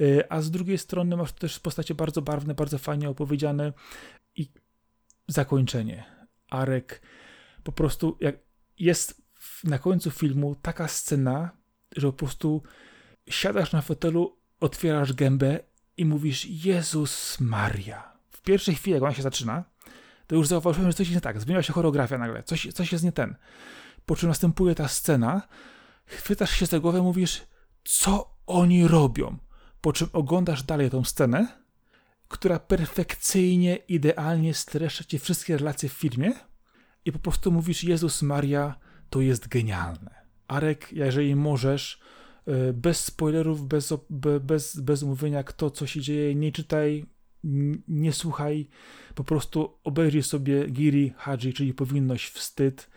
[0.01, 3.73] e, a z drugiej strony masz też postacie bardzo barwne, bardzo fajnie opowiedziane
[4.37, 4.49] i
[5.29, 6.05] zakończenie.
[6.51, 7.03] Arek
[7.65, 8.37] po prostu jak
[8.79, 9.23] jest
[9.65, 11.51] na końcu filmu taka scena,
[11.97, 12.63] że po prostu
[13.29, 15.61] siadasz na fotelu, otwierasz gębę
[15.97, 18.13] i mówisz Jezus Maria.
[18.31, 19.65] W pierwszej chwili, jak ona się zaczyna,
[20.27, 21.41] to już zauważyłem, że coś jest nie tak.
[21.41, 23.35] Zmieniła się choreografia nagle, coś, coś jest nie ten
[24.07, 25.43] po czym następuje ta scena,
[26.07, 27.43] chwytasz się za głowę, mówisz,
[27.85, 29.39] co oni robią?
[29.81, 31.61] Po czym oglądasz dalej tą scenę,
[32.29, 36.33] która perfekcyjnie, idealnie streszcza ci wszystkie relacje w filmie
[37.05, 38.79] i po prostu mówisz, Jezus Maria,
[39.11, 40.15] to jest genialne.
[40.49, 42.01] Arek, jeżeli możesz,
[42.47, 43.93] e, bez spoilerów, bez,
[44.41, 47.07] bez, bez mówienia kto, co się dzieje, nie czytaj,
[47.89, 48.69] nie słuchaj,
[49.15, 52.94] po prostu obejrzyj sobie Giri Hadzi, czyli powinność, wstyd, Y,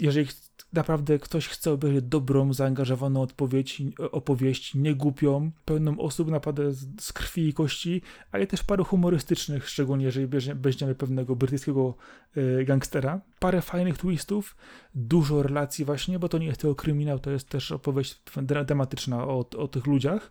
[0.00, 0.26] jeżeli
[0.72, 7.54] naprawdę ktoś chce obejrzeć dobrą, zaangażowaną odpowiedź, opowieść, niegłupią, pełną osób naprawdę z krwi i
[7.54, 8.02] kości,
[8.32, 11.94] ale też parę humorystycznych, szczególnie jeżeli weźmiemy pewnego brytyjskiego
[12.36, 13.20] y, gangstera.
[13.38, 14.56] Parę fajnych twistów,
[14.94, 18.20] dużo relacji właśnie, bo to nie jest tylko kryminał, to jest też opowieść
[18.66, 20.30] tematyczna o, o tych ludziach.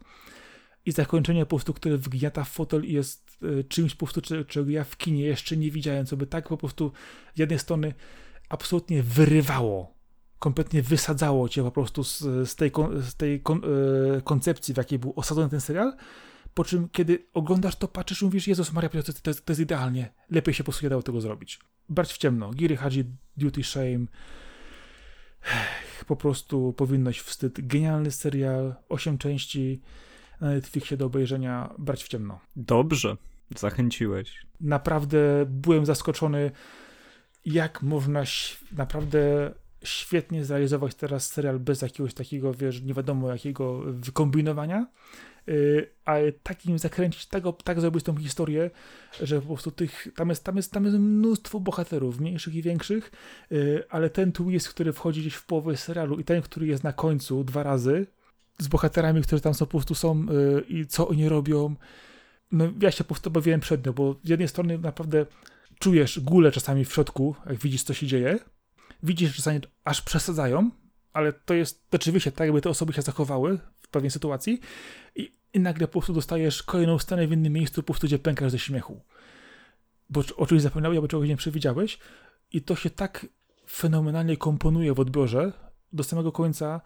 [0.86, 4.70] I zakończenie po prostu, które wgniata w fotel i jest y, czymś po prostu, czego
[4.70, 6.92] ja w kinie jeszcze nie widziałem, co by tak po prostu
[7.36, 7.94] z jednej strony
[8.50, 9.96] absolutnie wyrywało,
[10.40, 12.20] kompletnie wysadzało cię po prostu z,
[12.50, 12.72] z tej,
[13.02, 13.62] z tej kon,
[14.18, 15.94] e, koncepcji, w jakiej był osadzony ten serial,
[16.54, 20.14] po czym kiedy oglądasz to, patrzysz i mówisz, Jezus Maria, to, to, to jest idealnie,
[20.30, 21.60] lepiej się po prostu nie dało tego zrobić.
[21.90, 23.04] Brać w ciemno, Giri Hadzi,
[23.38, 24.06] Duty Shame,
[26.08, 29.82] po prostu powinność, wstyd, genialny serial, 8 części.
[30.42, 32.40] Na Netflixie do obejrzenia, brać w ciemno.
[32.56, 33.18] Dobrze,
[33.56, 34.46] zachęciłeś.
[34.62, 36.52] Naprawdę byłem zaskoczony,
[37.46, 38.24] jak można
[38.72, 39.52] naprawdę
[39.84, 44.88] świetnie zrealizować teraz serial bez jakiegoś takiego, wiesz, nie wiadomo jakiego wykombinowania,
[45.48, 48.72] yy, ale takim zakręcić, tego, tak zrobić tą historię,
[49.22, 53.12] że po prostu tych, tam jest, tam jest, tam jest mnóstwo bohaterów, mniejszych i większych,
[53.52, 56.94] yy, ale ten twist, który wchodzi gdzieś w połowę serialu i ten, który jest na
[56.94, 58.08] końcu dwa razy,
[58.60, 61.76] z bohaterami, którzy tam są, po prostu są yy, i co oni robią,
[62.52, 65.26] no ja się po prostu bawiłem przednio, bo z jednej strony naprawdę
[65.80, 68.40] czujesz gulę czasami w środku, jak widzisz, co się dzieje.
[69.04, 70.72] Widzisz, że czasami aż przesadzają,
[71.14, 74.60] ale to jest rzeczywiście tak, jakby te osoby się zachowały w pewnej sytuacji
[75.16, 78.52] i, i nagle po prostu dostajesz kolejną scenę w innym miejscu, po prostu gdzie pękasz
[78.52, 79.02] ze śmiechu.
[80.10, 82.00] Bo o czymś zapomniałeś, albo czegoś nie przewidziałeś
[82.52, 83.26] i to się tak
[83.70, 85.54] fenomenalnie komponuje w odbiorze
[85.94, 86.82] do samego końca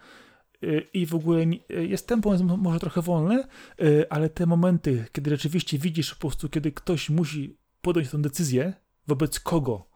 [0.63, 3.47] y, i w ogóle jest tempo może trochę wolne,
[3.81, 8.73] y, ale te momenty, kiedy rzeczywiście widzisz po prostu, kiedy ktoś musi podjąć tę decyzję,
[9.07, 9.88] wobec kogo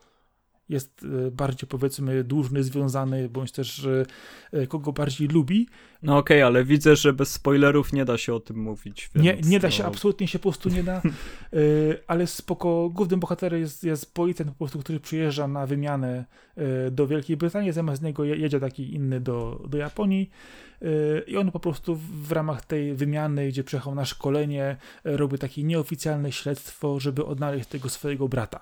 [0.69, 3.87] jest e, bardziej powiedzmy dłużny, związany, bądź też
[4.53, 5.67] e, kogo bardziej lubi.
[6.03, 9.09] No okej, okay, ale widzę, że bez spoilerów nie da się o tym mówić.
[9.15, 11.01] Nie, nie da się, absolutnie się po prostu nie da,
[12.07, 16.25] ale spoko, głównym bohaterem jest, jest policjant po prostu, który przyjeżdża na wymianę
[16.91, 20.29] do Wielkiej Brytanii, zamiast niego jedzie taki inny do, do Japonii
[21.27, 26.31] i on po prostu w ramach tej wymiany, gdzie przyjechał na szkolenie, robi takie nieoficjalne
[26.31, 28.59] śledztwo, żeby odnaleźć tego swojego brata.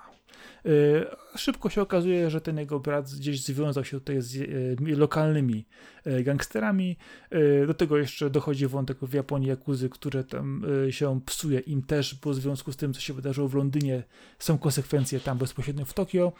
[0.66, 1.04] Y,
[1.36, 5.66] szybko się okazuje, że ten jego brat gdzieś związał się tutaj z y, lokalnymi
[6.06, 6.96] y, gangsterami.
[7.66, 12.30] Do tego jeszcze dochodzi wątek w Japonii Jakuzy, które tam się psuje im też, bo
[12.30, 14.02] w związku z tym, co się wydarzyło w Londynie,
[14.38, 16.32] są konsekwencje tam bezpośrednio w Tokio.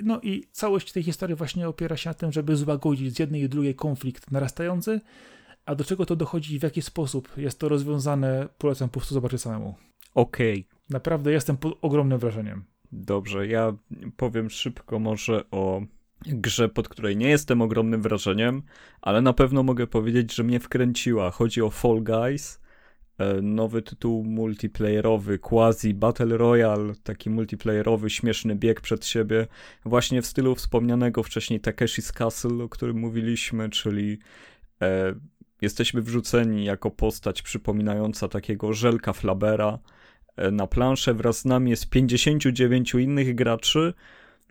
[0.00, 3.48] No i całość tej historii właśnie opiera się na tym, żeby złagodzić z jednej i
[3.48, 5.00] drugiej konflikt narastający.
[5.66, 9.14] A do czego to dochodzi i w jaki sposób jest to rozwiązane, polecam po prostu
[9.14, 9.74] zobaczyć samemu.
[10.14, 10.66] Okej.
[10.68, 10.80] Okay.
[10.90, 12.64] Naprawdę jestem pod ogromnym wrażeniem.
[12.96, 13.72] Dobrze, ja
[14.16, 15.82] powiem szybko może o
[16.26, 18.62] grze, pod której nie jestem ogromnym wrażeniem,
[19.00, 21.30] ale na pewno mogę powiedzieć, że mnie wkręciła.
[21.30, 22.60] Chodzi o Fall Guys,
[23.18, 29.46] e, nowy tytuł multiplayerowy, quasi Battle Royale, taki multiplayerowy, śmieszny bieg przed siebie,
[29.84, 34.18] właśnie w stylu wspomnianego wcześniej Takeshi's Castle, o którym mówiliśmy, czyli
[34.82, 35.14] e,
[35.60, 39.78] jesteśmy wrzuceni jako postać przypominająca takiego żelka Flabera,
[40.52, 41.14] na planszę.
[41.14, 43.94] Wraz z nami jest 59 innych graczy.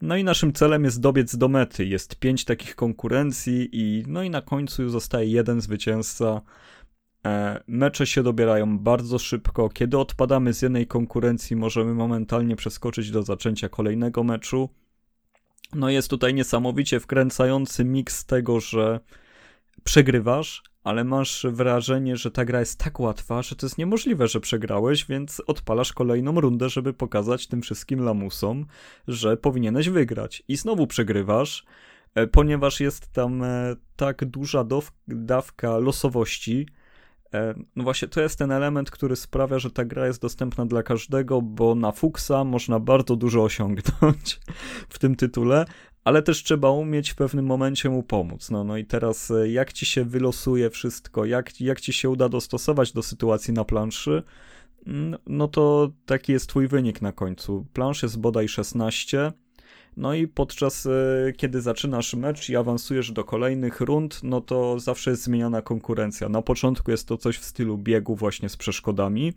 [0.02, 1.86] No i naszym celem jest dobiec do mety.
[1.86, 6.42] Jest pięć takich konkurencji i no i na końcu zostaje jeden zwycięzca.
[7.26, 9.70] E, mecze się dobierają bardzo szybko.
[9.70, 14.70] Kiedy odpadamy z jednej konkurencji, możemy momentalnie przeskoczyć do zaczęcia kolejnego meczu.
[15.76, 19.00] No jest tutaj niesamowicie wkręcający miks tego, że
[19.84, 24.40] przegrywasz, ale masz wrażenie, że ta gra jest tak łatwa, że to jest niemożliwe, że
[24.40, 28.66] przegrałeś, więc odpalasz kolejną rundę, żeby pokazać tym wszystkim lamusom,
[29.08, 30.44] że powinieneś wygrać.
[30.48, 31.66] I znowu przegrywasz,
[32.16, 34.66] e, ponieważ jest tam e, tak duża
[35.08, 36.68] dawka losowości.
[37.34, 40.84] E, no właśnie, to jest ten element, który sprawia, że ta gra jest dostępna dla
[40.84, 44.40] każdego, bo na Fuxa można bardzo dużo osiągnąć
[44.90, 45.66] w tym tytule,
[46.04, 48.52] ale też trzeba umieć w pewnym momencie mu pomóc.
[48.52, 52.30] No, no i teraz e, jak ci się wylosuje wszystko, jak, jak ci się uda
[52.30, 54.24] dostosować do sytuacji na planszy,
[55.28, 57.66] no to taki jest twój wynik na końcu.
[57.74, 59.32] Plansz jest bodaj 16,
[59.98, 65.12] no i podczas e, kiedy zaczynasz mecz i awansujesz do kolejnych rund, no to zawsze
[65.12, 66.30] jest zmieniana konkurencja.
[66.30, 69.34] Na początku jest to coś w stylu biegu właśnie z przeszkodami,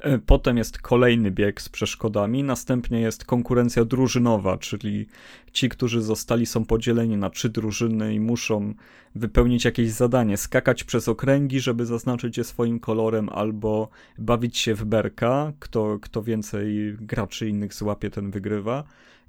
[0.00, 5.06] E, potem jest kolejny bieg z przeszkodami, następnie jest konkurencja drużynowa, czyli
[5.52, 8.74] ci, którzy zostali, są podzieleni na trzy drużyny i muszą
[9.14, 13.88] wypełnić jakieś zadanie, skakać przez okręgi, żeby zaznaczyć je swoim kolorem, albo
[14.18, 15.52] bawić się w berka.
[15.58, 18.84] Kto, kto więcej graczy innych złapie, ten wygrywa.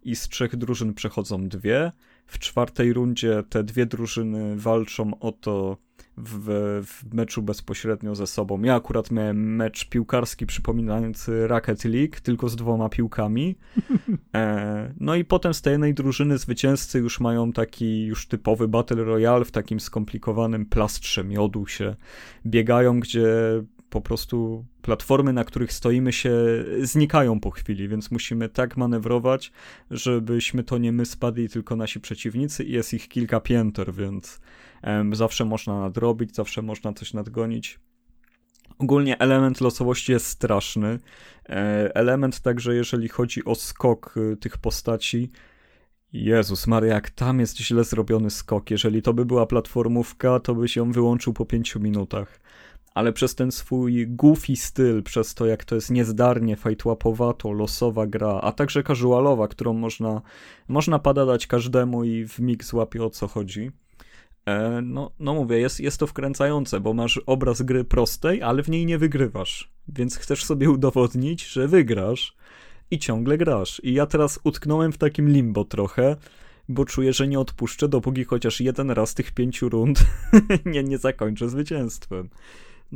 [0.05, 1.91] I z trzech drużyn przechodzą dwie.
[2.27, 5.77] W czwartej rundzie te dwie drużyny walczą o to,
[6.17, 8.61] w, w meczu bezpośrednio ze sobą.
[8.61, 13.55] Ja akurat miałem mecz piłkarski przypominający Racket League, tylko z dwoma piłkami.
[14.35, 19.03] E, no i potem z tej jednej drużyny zwycięzcy już mają taki już typowy Battle
[19.03, 21.95] Royale w takim skomplikowanym plastrze miodu się
[22.45, 23.27] biegają, gdzie
[23.95, 26.33] po prostu platformy, na których stoimy się
[26.81, 29.51] znikają po chwili, więc musimy tak manewrować,
[29.91, 34.41] żebyśmy to nie my spadli, tylko nasi przeciwnicy i jest ich kilka pięter, więc
[35.11, 37.79] zawsze można nadrobić, zawsze można coś nadgonić.
[38.79, 40.99] Ogólnie element losowości jest straszny.
[41.49, 45.31] E, element także, jeżeli chodzi o skok y, tych postaci.
[46.13, 48.71] Jezus Maria, jak tam jest źle zrobiony skok.
[48.71, 52.39] Jeżeli to by była platformówka, to byś ją wyłączył po pięciu minutach.
[52.95, 58.39] Ale przez ten swój goofy styl, przez to jak to jest niezdarnie, fajtłapowato, losowa gra,
[58.41, 60.21] a także casualowa, którą można,
[60.67, 63.71] można padać każdemu i w mig złapie o co chodzi
[64.45, 68.69] E, no, no mówię, jest, jest to wkręcające, bo masz obraz gry prostej, ale w
[68.69, 69.71] niej nie wygrywasz.
[69.87, 72.35] Więc chcesz sobie udowodnić, że wygrasz
[72.91, 73.81] i ciągle grasz.
[73.83, 76.15] I ja teraz utknąłem w takim limbo trochę,
[76.69, 80.05] bo czuję, że nie odpuszczę, dopóki chociaż jeden raz tych pięciu rund
[80.65, 82.29] nie, nie zakończę zwycięstwem.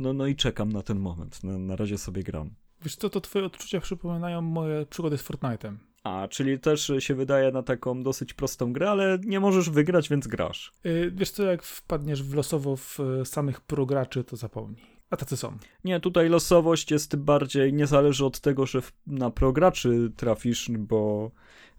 [0.00, 1.44] No, no i czekam na ten moment.
[1.44, 2.50] Na, na razie sobie gram.
[2.82, 5.76] Wiesz co, to twoje odczucia przypominają moje przygody z Fortnite'em.
[6.04, 10.26] A, czyli też się wydaje na taką dosyć prostą grę, ale nie możesz wygrać, więc
[10.26, 10.72] grasz.
[10.84, 14.84] Yy, wiesz co, jak wpadniesz w losowo w samych prograczy, to zapomnij.
[15.10, 15.58] A tacy są.
[15.84, 21.30] Nie, tutaj losowość jest bardziej, nie zależy od tego, że na prograczy trafisz, bo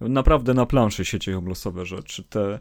[0.01, 2.23] naprawdę na planszy się dzieją losowe rzeczy.
[2.23, 2.59] Te,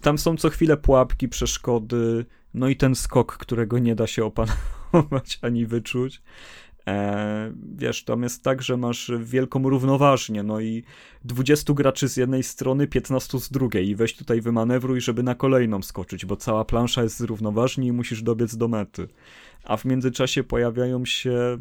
[0.00, 4.81] tam są co chwilę pułapki, przeszkody, no i ten skok, którego nie da się opanować
[5.42, 6.22] ani wyczuć.
[6.86, 10.84] E, wiesz, tam jest tak, że masz wielką równoważnię, no i
[11.24, 15.82] 20 graczy z jednej strony, 15 z drugiej i weź tutaj wymanewruj, żeby na kolejną
[15.82, 19.08] skoczyć, bo cała plansza jest z równoważni i musisz dobiec do mety.
[19.64, 21.58] A w międzyczasie pojawiają się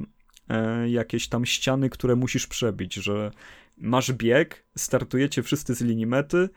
[0.49, 3.31] e, jakieś tam ściany, które musisz przebić, że
[3.77, 6.49] masz bieg, startujecie wszyscy z linii mety,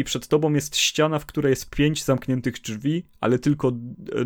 [0.00, 3.72] i przed tobą jest ściana, w której jest pięć zamkniętych drzwi, ale tylko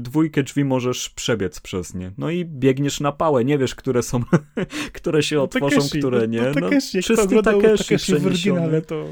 [0.01, 2.13] dwójkę drzwi możesz przebiec przez nie.
[2.19, 4.23] No i biegniesz na pałę, nie wiesz, które są,
[4.93, 6.43] które się no, otworzą, Takeshi, które no, nie.
[6.43, 9.07] No, Takeshi, czysty Takeshi przeniesiony, to...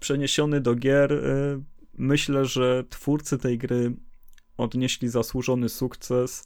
[0.00, 1.12] przeniesiony do gier.
[1.12, 1.62] Y,
[1.98, 3.92] myślę, że twórcy tej gry
[4.56, 6.44] odnieśli zasłużony sukces,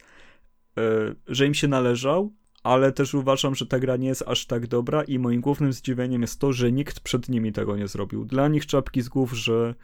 [0.79, 0.83] y,
[1.27, 2.33] że im się należał,
[2.65, 6.23] ale też uważam, że ta gra nie jest aż tak dobra i moim głównym zdziwieniem
[6.23, 8.25] jest to, że nikt przed nimi tego nie zrobił.
[8.25, 9.75] Dla nich czapki z głów, że,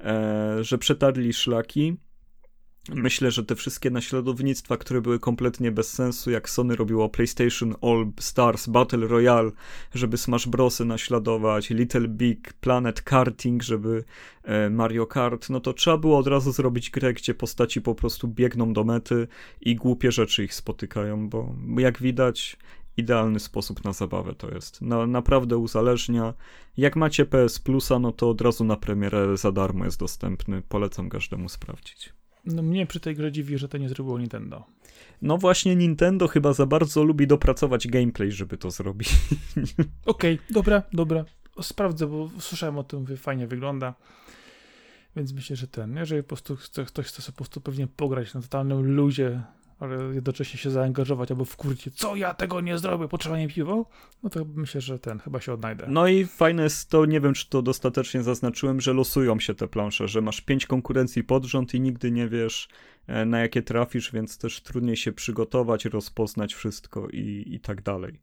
[0.00, 1.96] e, że przetarli szlaki,
[2.94, 8.06] Myślę, że te wszystkie naśladownictwa, które były kompletnie bez sensu, jak Sony robiło PlayStation All
[8.20, 9.50] Stars Battle Royale,
[9.94, 14.04] żeby Smash Brosy naśladować, Little Big Planet Karting, żeby
[14.42, 18.28] e, Mario Kart, no to trzeba było od razu zrobić grę, gdzie postaci po prostu
[18.28, 19.28] biegną do mety
[19.60, 22.56] i głupie rzeczy ich spotykają, bo jak widać,
[22.96, 24.82] idealny sposób na zabawę to jest.
[24.82, 26.34] Na, naprawdę uzależnia.
[26.76, 30.62] Jak macie PS Plusa, no to od razu na premierę za darmo jest dostępny.
[30.68, 32.12] Polecam każdemu sprawdzić.
[32.46, 34.64] No mnie przy tej grze dziwi, że to nie zrobiło Nintendo.
[35.22, 39.08] No właśnie Nintendo chyba za bardzo lubi dopracować gameplay, żeby to zrobić.
[40.06, 41.24] Okej, okay, dobra, dobra.
[41.60, 43.94] Sprawdzę, bo słyszałem o tym, fajnie wygląda.
[45.16, 48.34] Więc myślę, że ten, jeżeli po prostu chce, ktoś chce sobie po prostu pewnie pograć
[48.34, 49.42] na totalnym luzie
[49.80, 53.86] ale jednocześnie się zaangażować albo wkurcie, co ja tego nie zrobię, potrzeba nie piwo,
[54.22, 55.86] no to myślę, że ten, chyba się odnajdę.
[55.88, 59.68] No i fajne jest to, nie wiem czy to dostatecznie zaznaczyłem, że losują się te
[59.68, 62.68] plansze, że masz pięć konkurencji pod rząd i nigdy nie wiesz
[63.06, 68.20] e, na jakie trafisz, więc też trudniej się przygotować, rozpoznać wszystko i, i tak dalej.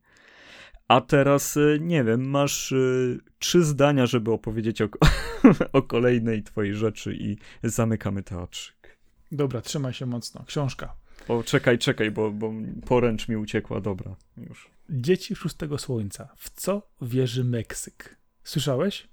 [0.88, 4.90] A teraz, e, nie wiem, masz y, trzy zdania, żeby opowiedzieć o,
[5.74, 8.98] o kolejnej twojej rzeczy i zamykamy teatrzyk.
[9.32, 10.44] Dobra, trzymaj się mocno.
[10.48, 11.03] Książka.
[11.28, 12.54] O, czekaj, czekaj, bo, bo
[12.86, 14.70] poręcz mi uciekła, dobra, już.
[14.90, 16.30] Dzieci szóstego słońca.
[16.38, 18.18] W co wierzy Meksyk?
[18.44, 19.08] Słyszałeś?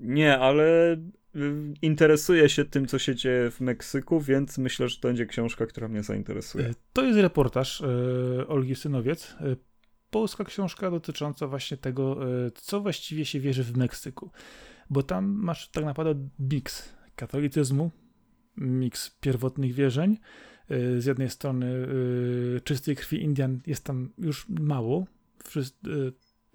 [0.00, 0.98] Nie, ale y,
[1.82, 5.88] interesuję się tym, co się dzieje w Meksyku, więc myślę, że to będzie książka, która
[5.88, 6.66] mnie zainteresuje.
[6.66, 7.86] E, to jest reportaż e,
[8.48, 9.36] Olgi Synowiec.
[10.10, 12.18] Polska książka dotycząca właśnie tego,
[12.54, 14.30] co właściwie się wierzy w Meksyku.
[14.90, 17.90] Bo tam masz tak naprawdę miks katolicyzmu,
[18.56, 20.55] miks pierwotnych wierzeń, Y,
[20.98, 25.06] z jednej strony y, czystej krwi Indian jest tam już mało.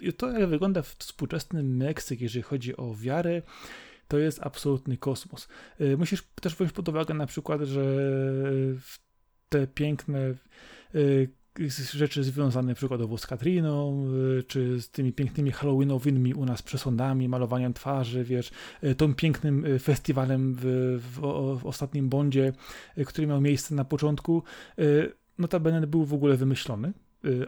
[0.04, 3.42] Y, to, jak wygląda współczesny Meksyk, jeżeli chodzi o wiarę,
[4.08, 5.48] to jest absolutny kosmos.
[5.98, 7.84] Musisz też wziąć pod uwagę na przykład, że
[9.50, 10.34] te piękne
[11.92, 14.06] rzeczy związane przykładowo z Katriną,
[14.40, 18.52] y, czy z tymi pięknymi halloweenowymi u nas przesądami, malowaniem twarzy, wiesz,
[18.84, 20.62] y, tą pięknym y, festiwalem w,
[21.02, 21.20] w,
[21.60, 22.54] w ostatnim Bondzie,
[23.06, 24.44] który miał miejsce na początku,
[25.38, 26.94] notabene był w ogóle wymyślony.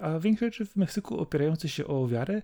[0.02, 2.42] A większość rzeczy w Meksyku opierające się o wiarę,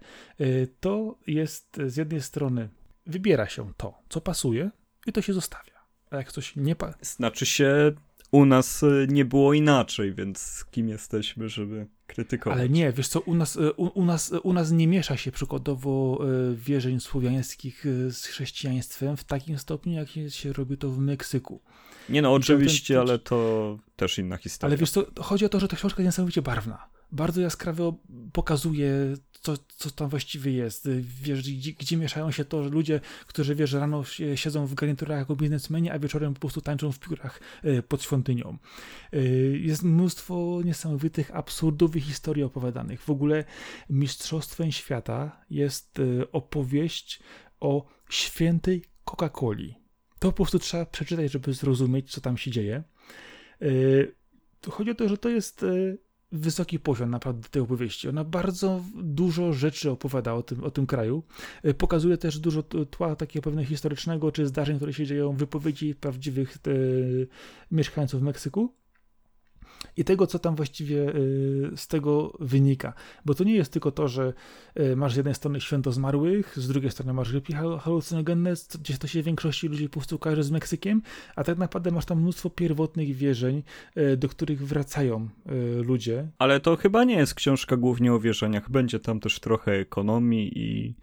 [0.80, 2.70] to jest z jednej strony
[3.06, 4.72] wybiera się to, co pasuje
[5.06, 5.80] i to się zostawia.
[6.10, 7.06] A jak coś nie pasuje.
[7.06, 7.92] Znaczy się
[8.32, 12.60] u nas e, nie było inaczej, więc kim jesteśmy, żeby krytykować?
[12.60, 15.32] Ale nie, wiesz co, u nas, e, u, u nas, u nas nie miesza się
[15.32, 21.62] przykładowo e, wierzeń słowiańskich z chrześcijaństwem w takim stopniu, jak się robi to w Meksyku.
[22.10, 24.70] Nie no, oczywiście, ten, ale to też inna historia.
[24.70, 28.00] Ale wiesz co, chodzi o to, że ta książka jest niesamowicie barwna bardzo jaskrawo
[28.34, 28.94] pokazuje,
[29.42, 30.90] co, co tam właściwie jest.
[31.22, 34.04] Wiesz, gdzie, gdzie mieszają się to, że ludzie, którzy wiesz, rano
[34.36, 38.58] siedzą w garniturach jako biznesmeni, a wieczorem po prostu tańczą w piórach e, pod świątynią.
[39.14, 39.20] E,
[39.58, 43.02] jest mnóstwo niesamowitych absurdów i historii opowiadanych.
[43.02, 43.44] W ogóle
[43.90, 47.20] Mistrzostwem Świata jest e, opowieść
[47.60, 49.74] o świętej Coca-Coli.
[50.20, 52.84] To po prostu trzeba przeczytać, żeby zrozumieć, co tam się dzieje.
[54.70, 55.66] Chodzi o to, że to jest
[56.32, 58.10] wysoki poziom naprawdę tej opowieści.
[58.10, 61.24] Ona bardzo dużo rzeczy opowiada o tym, o tym kraju.
[61.64, 66.58] E, pokazuje też dużo tła takiego pewnego historycznego, czy zdarzeń, które się dzieją, wypowiedzi prawdziwych
[66.68, 66.72] e,
[67.72, 68.79] mieszkańców Meksyku
[69.98, 72.94] i tego, co tam właściwie y, z tego wynika.
[73.26, 74.34] Bo to nie jest tylko to, że
[74.80, 79.08] y, masz z jednej strony święto zmarłych, z drugiej strony masz grypy halucynogenne, gdzie to
[79.08, 81.02] się większości ludzi po prostu kojarzy z Meksykiem,
[81.36, 83.64] a tak naprawdę masz tam mnóstwo pierwotnych wierzeń,
[83.98, 85.30] y, do których wracają
[85.84, 86.28] ludzie.
[86.38, 88.70] Ale to chyba nie jest książka głównie o wierzeniach.
[88.72, 90.96] Będzie tam też trochę ekonomii i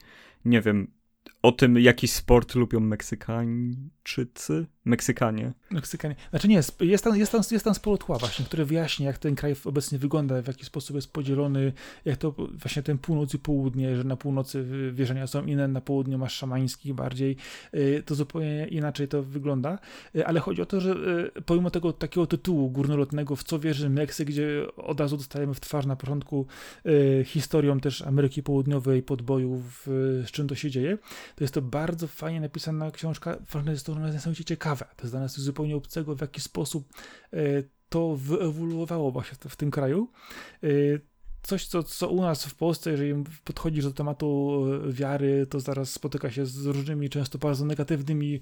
[0.45, 0.91] nie wiem,
[1.43, 4.67] o tym, jaki sport lubią Meksykańczycy.
[4.87, 5.53] Meksykanie.
[5.71, 6.15] Meksykanie.
[6.31, 9.35] Znaczy nie, jest tam, jest tam, jest tam sporo tła właśnie, które wyjaśnia, jak ten
[9.35, 11.73] kraj obecnie wygląda, w jaki sposób jest podzielony,
[12.05, 16.19] jak to właśnie ten północ i południe, że na północy wierzenia są inne, na południu
[16.19, 17.37] masz szamańskich bardziej,
[17.75, 19.79] y, to zupełnie inaczej to wygląda,
[20.17, 20.93] y, ale chodzi o to, że
[21.37, 25.61] y, pomimo tego takiego tytułu górnolotnego, w co wierzy Meksyk, gdzie od razu dostajemy w
[25.61, 26.47] twarz na początku
[27.25, 29.83] historią też Ameryki Południowej, podbojów,
[30.27, 30.99] z czym to się dzieje,
[31.37, 34.76] to jest to bardzo fajnie napisana książka, ważne jest to, że ona jest niesamowicie ciekawa,
[34.77, 34.95] ciekawe.
[34.97, 36.89] To jest dla nas zupełnie obcego, w jaki sposób
[37.33, 37.37] e,
[37.89, 40.09] to wyewoluowało właśnie w tym kraju.
[41.47, 45.93] Coś, co, co u nas w Polsce, jeżeli podchodzisz do tematu e, wiary, to zaraz
[45.93, 48.41] spotyka się z różnymi, często bardzo negatywnymi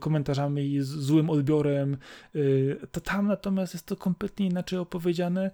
[0.00, 1.96] komentarzami i z złym odbiorem.
[2.92, 5.50] to tam natomiast jest to kompletnie inaczej opowiedziane.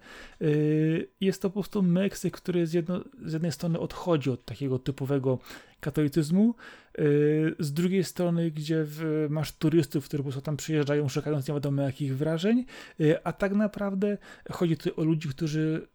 [1.20, 5.38] jest to po prostu Meksyk, który z, jedno, z jednej strony odchodzi od takiego typowego
[5.80, 6.54] katolicyzmu,
[6.98, 8.86] y, z drugiej strony, gdzie
[9.28, 12.64] masz turystów, którzy po prostu tam przyjeżdżają, szukając nie wiadomo jakich wrażeń,
[13.00, 14.18] y, a tak naprawdę
[14.50, 15.86] chodzi tu o ludzi, którzy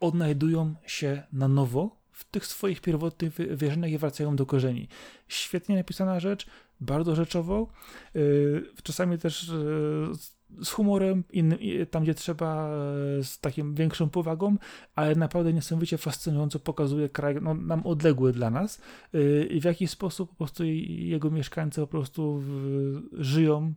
[0.00, 4.88] odnajdują się na nowo w tych swoich pierwotnych wierzeniach i wracają do korzeni.
[5.28, 6.46] Świetnie napisana rzecz,
[6.80, 7.68] bardzo rzeczowo,
[8.16, 9.52] y, czasami też
[10.62, 11.24] z humorem,
[11.90, 12.70] tam gdzie trzeba,
[13.18, 14.56] e, z takim większą powagą,
[14.94, 18.80] ale naprawdę niesamowicie fascynująco pokazuje kraj no, nam odległy dla nas
[19.50, 22.42] i w jaki sposób po prostu jego mieszkańcy po prostu
[23.12, 23.74] żyją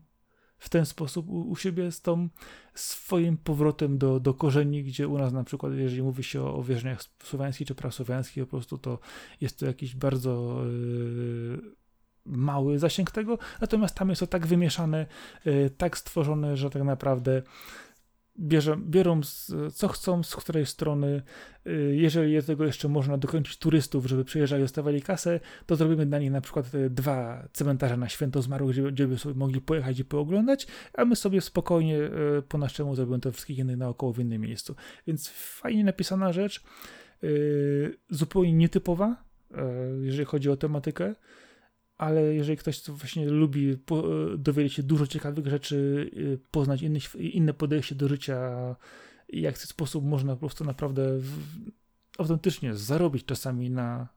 [0.64, 2.30] w ten sposób u, u, siebie z tą
[2.74, 6.64] swoim powrotem do, do korzeni, gdzie u nas na przykład, jeżeli mówi się o, o
[6.64, 9.00] wierzeniach słowiańskich czy prasłowiańskich, po prostu to
[9.42, 11.62] jest to jakiś bardzo yy,
[12.26, 15.06] mały zasięg tego, natomiast tam jest to tak wymieszane,
[15.46, 17.42] e, tak stworzone, że tak naprawdę
[18.40, 21.22] bierze, biorą z, co chcą, z której strony.
[21.66, 26.20] E, jeżeli jest tego jeszcze można dokończyć turystów, żeby przyjeżdżali, dostawali kasę, to zrobimy dla
[26.20, 30.00] nich na przykład e, dwa cmentarze na święto zmarłych, gdzie, gdzie by sobie mogli pojechać
[30.00, 32.00] i pooglądać, a my sobie spokojnie
[32.50, 34.76] po naszemu zrobimy to wszystkich innych naokoło w innym miejscu.
[35.08, 36.64] Więc fajnie napisana rzecz,
[38.10, 39.24] zupełnie nietypowa,
[40.02, 41.16] jeżeli chodzi o tematykę
[42.04, 43.78] ale jeżeli ktoś właśnie lubi
[44.38, 48.76] dowiedzieć się dużo ciekawych rzeczy, y, poznać inny, inne podejście do życia,
[49.30, 51.38] jak w ten sposób można po prostu naprawdę w,
[52.18, 54.08] autentycznie zarobić czasami na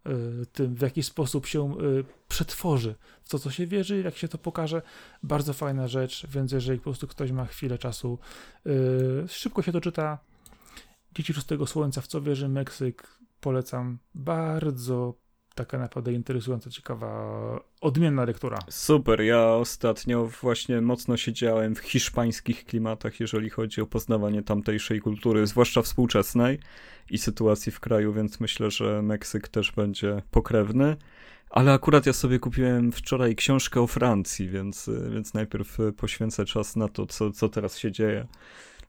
[0.42, 2.94] y, tym, w jaki sposób się y, przetworzy
[3.24, 4.82] w to, co się wierzy, jak się to pokaże.
[5.22, 8.18] Bardzo fajna rzecz, więc jeżeli po prostu ktoś ma chwilę czasu,
[8.66, 10.18] y, szybko się to czyta.
[11.14, 13.98] Dzieci Szóstego Słońca, w co wierzy Meksyk, polecam.
[14.14, 15.25] Bardzo
[15.56, 18.58] taka naprawdę interesująca, ciekawa, odmienna lektura.
[18.68, 25.46] Super, ja ostatnio właśnie mocno siedziałem w hiszpańskich klimatach, jeżeli chodzi o poznawanie tamtejszej kultury,
[25.46, 26.58] zwłaszcza współczesnej
[27.10, 30.96] i sytuacji w kraju, więc myślę, że Meksyk też będzie pokrewny.
[31.50, 36.88] Ale akurat ja sobie kupiłem wczoraj książkę o Francji, więc, więc najpierw poświęcę czas na
[36.88, 38.26] to, co, co teraz się dzieje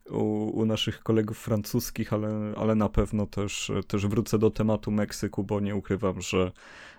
[0.10, 5.44] u, u, naszych kolegów francuskich, ale, ale na pewno też, też wrócę do tematu Meksyku,
[5.44, 6.52] bo nie ukrywam, że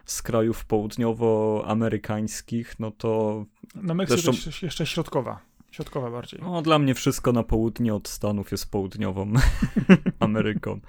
[0.05, 3.45] z krajów południowoamerykańskich, no to...
[3.75, 4.67] No Meksyk zresztą...
[4.67, 5.41] jeszcze środkowa.
[5.71, 6.41] Środkowa bardziej.
[6.43, 9.33] No, dla mnie wszystko na południe od Stanów jest południową
[10.21, 10.81] Ameryką.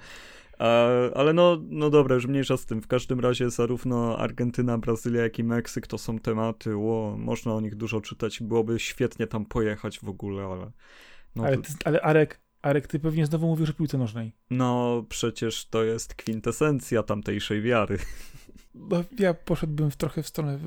[1.14, 2.82] Ale no, no dobra, już mniejsza z tym.
[2.82, 7.60] W każdym razie zarówno Argentyna, Brazylia, jak i Meksyk to są tematy, ło, można o
[7.60, 8.42] nich dużo czytać.
[8.42, 10.70] Byłoby świetnie tam pojechać w ogóle, ale
[11.36, 14.32] no ale, ty, ale Arek, Arek, ty pewnie znowu mówisz o piłce nożnej.
[14.50, 17.98] No, przecież to jest kwintesencja tamtejszej wiary.
[18.74, 20.58] Bo ja poszedłbym w trochę w stronę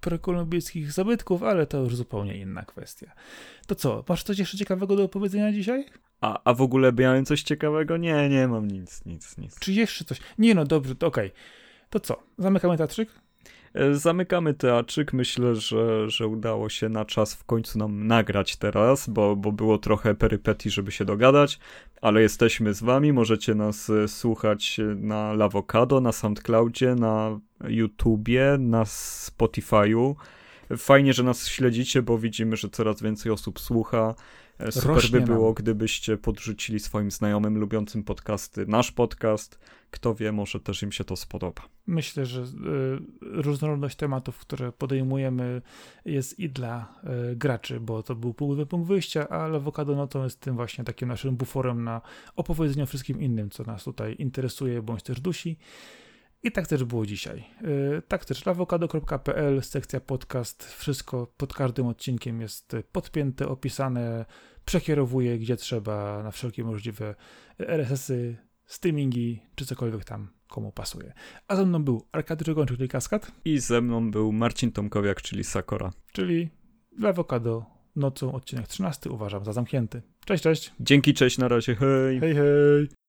[0.00, 3.12] prekolumbijskich zabytków, ale to już zupełnie inna kwestia.
[3.66, 5.86] To co, masz coś jeszcze ciekawego do opowiedzenia dzisiaj?
[6.20, 7.96] A, a w ogóle miałem coś ciekawego?
[7.96, 9.58] Nie, nie mam nic, nic, nic.
[9.58, 10.20] Czy jeszcze coś?
[10.38, 11.26] Nie no, dobrze, to okej.
[11.26, 11.40] Okay.
[11.90, 13.21] To co, zamykamy teatrzyk?
[13.74, 15.12] E, zamykamy teatrzyk.
[15.12, 19.78] Myślę, że, że udało się na czas w końcu nam nagrać teraz, bo, bo było
[19.78, 21.58] trochę perypetii, żeby się dogadać,
[22.00, 23.12] ale jesteśmy z wami.
[23.12, 30.14] Możecie nas e, słuchać na Lavocado, na SoundCloudzie, na YouTubie, na Spotify'u.
[30.76, 34.14] Fajnie, że nas śledzicie, bo widzimy, że coraz więcej osób słucha.
[34.62, 35.54] E, super Rośnie by było, nam.
[35.54, 39.58] gdybyście podrzucili swoim znajomym lubiącym podcasty nasz podcast.
[39.90, 41.62] Kto wie, może też im się to spodoba.
[41.86, 42.46] Myślę, że y,
[43.20, 45.62] różnorodność tematów, które podejmujemy,
[46.04, 46.94] jest i dla
[47.32, 50.84] y, graczy, bo to był połowy punkt wyjścia, ale Avocado no to jest tym właśnie
[50.84, 52.00] takim naszym buforem na
[52.36, 55.56] opowiedzenie o wszystkim innym, co nas tutaj interesuje bądź też dusi.
[56.42, 57.44] I tak też było dzisiaj.
[57.98, 64.24] Y, tak też awokado.pl, sekcja podcast, wszystko pod każdym odcinkiem jest podpięte, opisane,
[64.64, 67.14] przekierowuje gdzie trzeba na wszelkie możliwe
[67.58, 68.36] RSS-y,
[68.66, 71.12] streamingi czy cokolwiek tam komu pasuje.
[71.48, 73.32] A ze mną był Arkady Drzegoń, czyli Kaskad.
[73.44, 75.90] I ze mną był Marcin Tomkowiak, czyli Sakora.
[76.12, 76.48] Czyli
[77.04, 77.66] Awokado
[77.96, 80.02] nocą odcinek 13 uważam za zamknięty.
[80.24, 80.72] Cześć, cześć.
[80.80, 82.20] Dzięki, cześć, na razie, hej.
[82.20, 83.01] Hej, hej.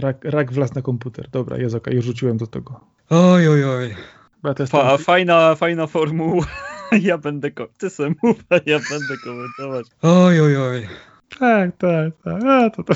[0.00, 1.28] Rak, rak wlazł na komputer.
[1.30, 2.80] Dobra, jest okej, już rzuciłem do tego.
[3.10, 3.94] Oj, oj, oj.
[4.66, 6.46] Fa, fajna, fajna formuła.
[7.02, 9.86] Ja będę, ko- ty se mów, a ja będę komentować.
[10.02, 10.88] Oj, oj, oj.
[11.38, 12.44] Tak, tak, tak.
[12.44, 12.94] A, to, to,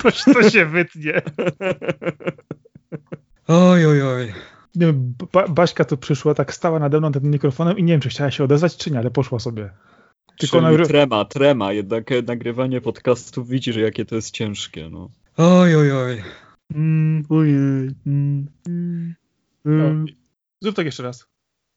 [0.02, 1.22] to, to się wytnie.
[3.48, 4.32] Oj, oj, oj.
[4.74, 8.00] Nie wiem, ba Baśka tu przyszła, tak stała nade mną tym mikrofonem i nie wiem,
[8.00, 9.70] czy chciała się odezwać, czy nie, ale poszła sobie.
[10.38, 10.84] Tylko Czyli ona...
[10.84, 15.10] trema, trema, jednak nagrywanie podcastów widzisz, jakie to jest ciężkie, no.
[15.36, 16.22] Oj, oj, oj.
[16.74, 17.90] Mm, ojej.
[18.06, 19.14] Mm, mm,
[19.66, 20.06] mm.
[20.62, 21.26] Zrób tak jeszcze raz.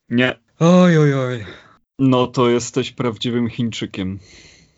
[0.10, 0.40] Nie.
[0.60, 1.46] Oj, oj, oj.
[2.00, 4.20] No to jesteś prawdziwym Chińczykiem.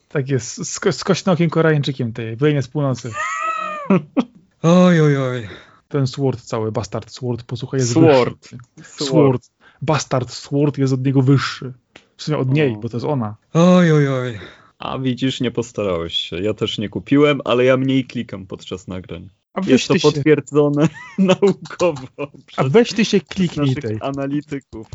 [0.09, 3.11] Tak jest, z, ko- z kośnokiem Koreańczykiem tej, wyjnie z północy.
[4.63, 5.47] Oj, oj, oj.
[5.87, 8.49] Ten Sword cały, Bastard Sword, posłuchaj, jest Sword.
[8.75, 9.03] wyższy.
[9.05, 9.49] Sword.
[9.81, 11.73] Bastard Sword jest od niego wyższy.
[12.17, 12.79] W sumie od niej, O.
[12.79, 13.35] bo to jest ona.
[13.53, 14.39] Oj, oj, oj.
[14.79, 16.41] A widzisz, nie postarałeś się.
[16.41, 19.29] Ja też nie kupiłem, ale ja mniej klikam podczas nagrań.
[19.53, 20.87] A weź Jest to ty się, potwierdzone
[21.17, 22.07] naukowo
[22.57, 23.97] a weź ty się kliknij tej.
[24.01, 24.87] analityków.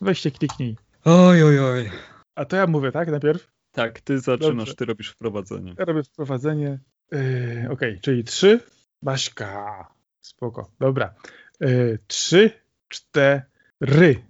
[0.00, 0.76] Weź się kliknij.
[1.04, 1.90] Oj, oj, oj.
[2.34, 3.48] A to ja mówię, tak, najpierw?
[3.72, 4.74] Tak, ty zaczynasz, Dobrze.
[4.74, 5.74] ty robisz wprowadzenie.
[5.78, 6.78] Ja robię wprowadzenie.
[7.12, 8.60] Yy, Okej, czyli trzy.
[9.02, 9.86] Baśka.
[10.20, 10.70] Spoko.
[10.80, 11.14] Dobra.
[11.60, 12.50] Yy, trzy,
[12.88, 14.24] cztery.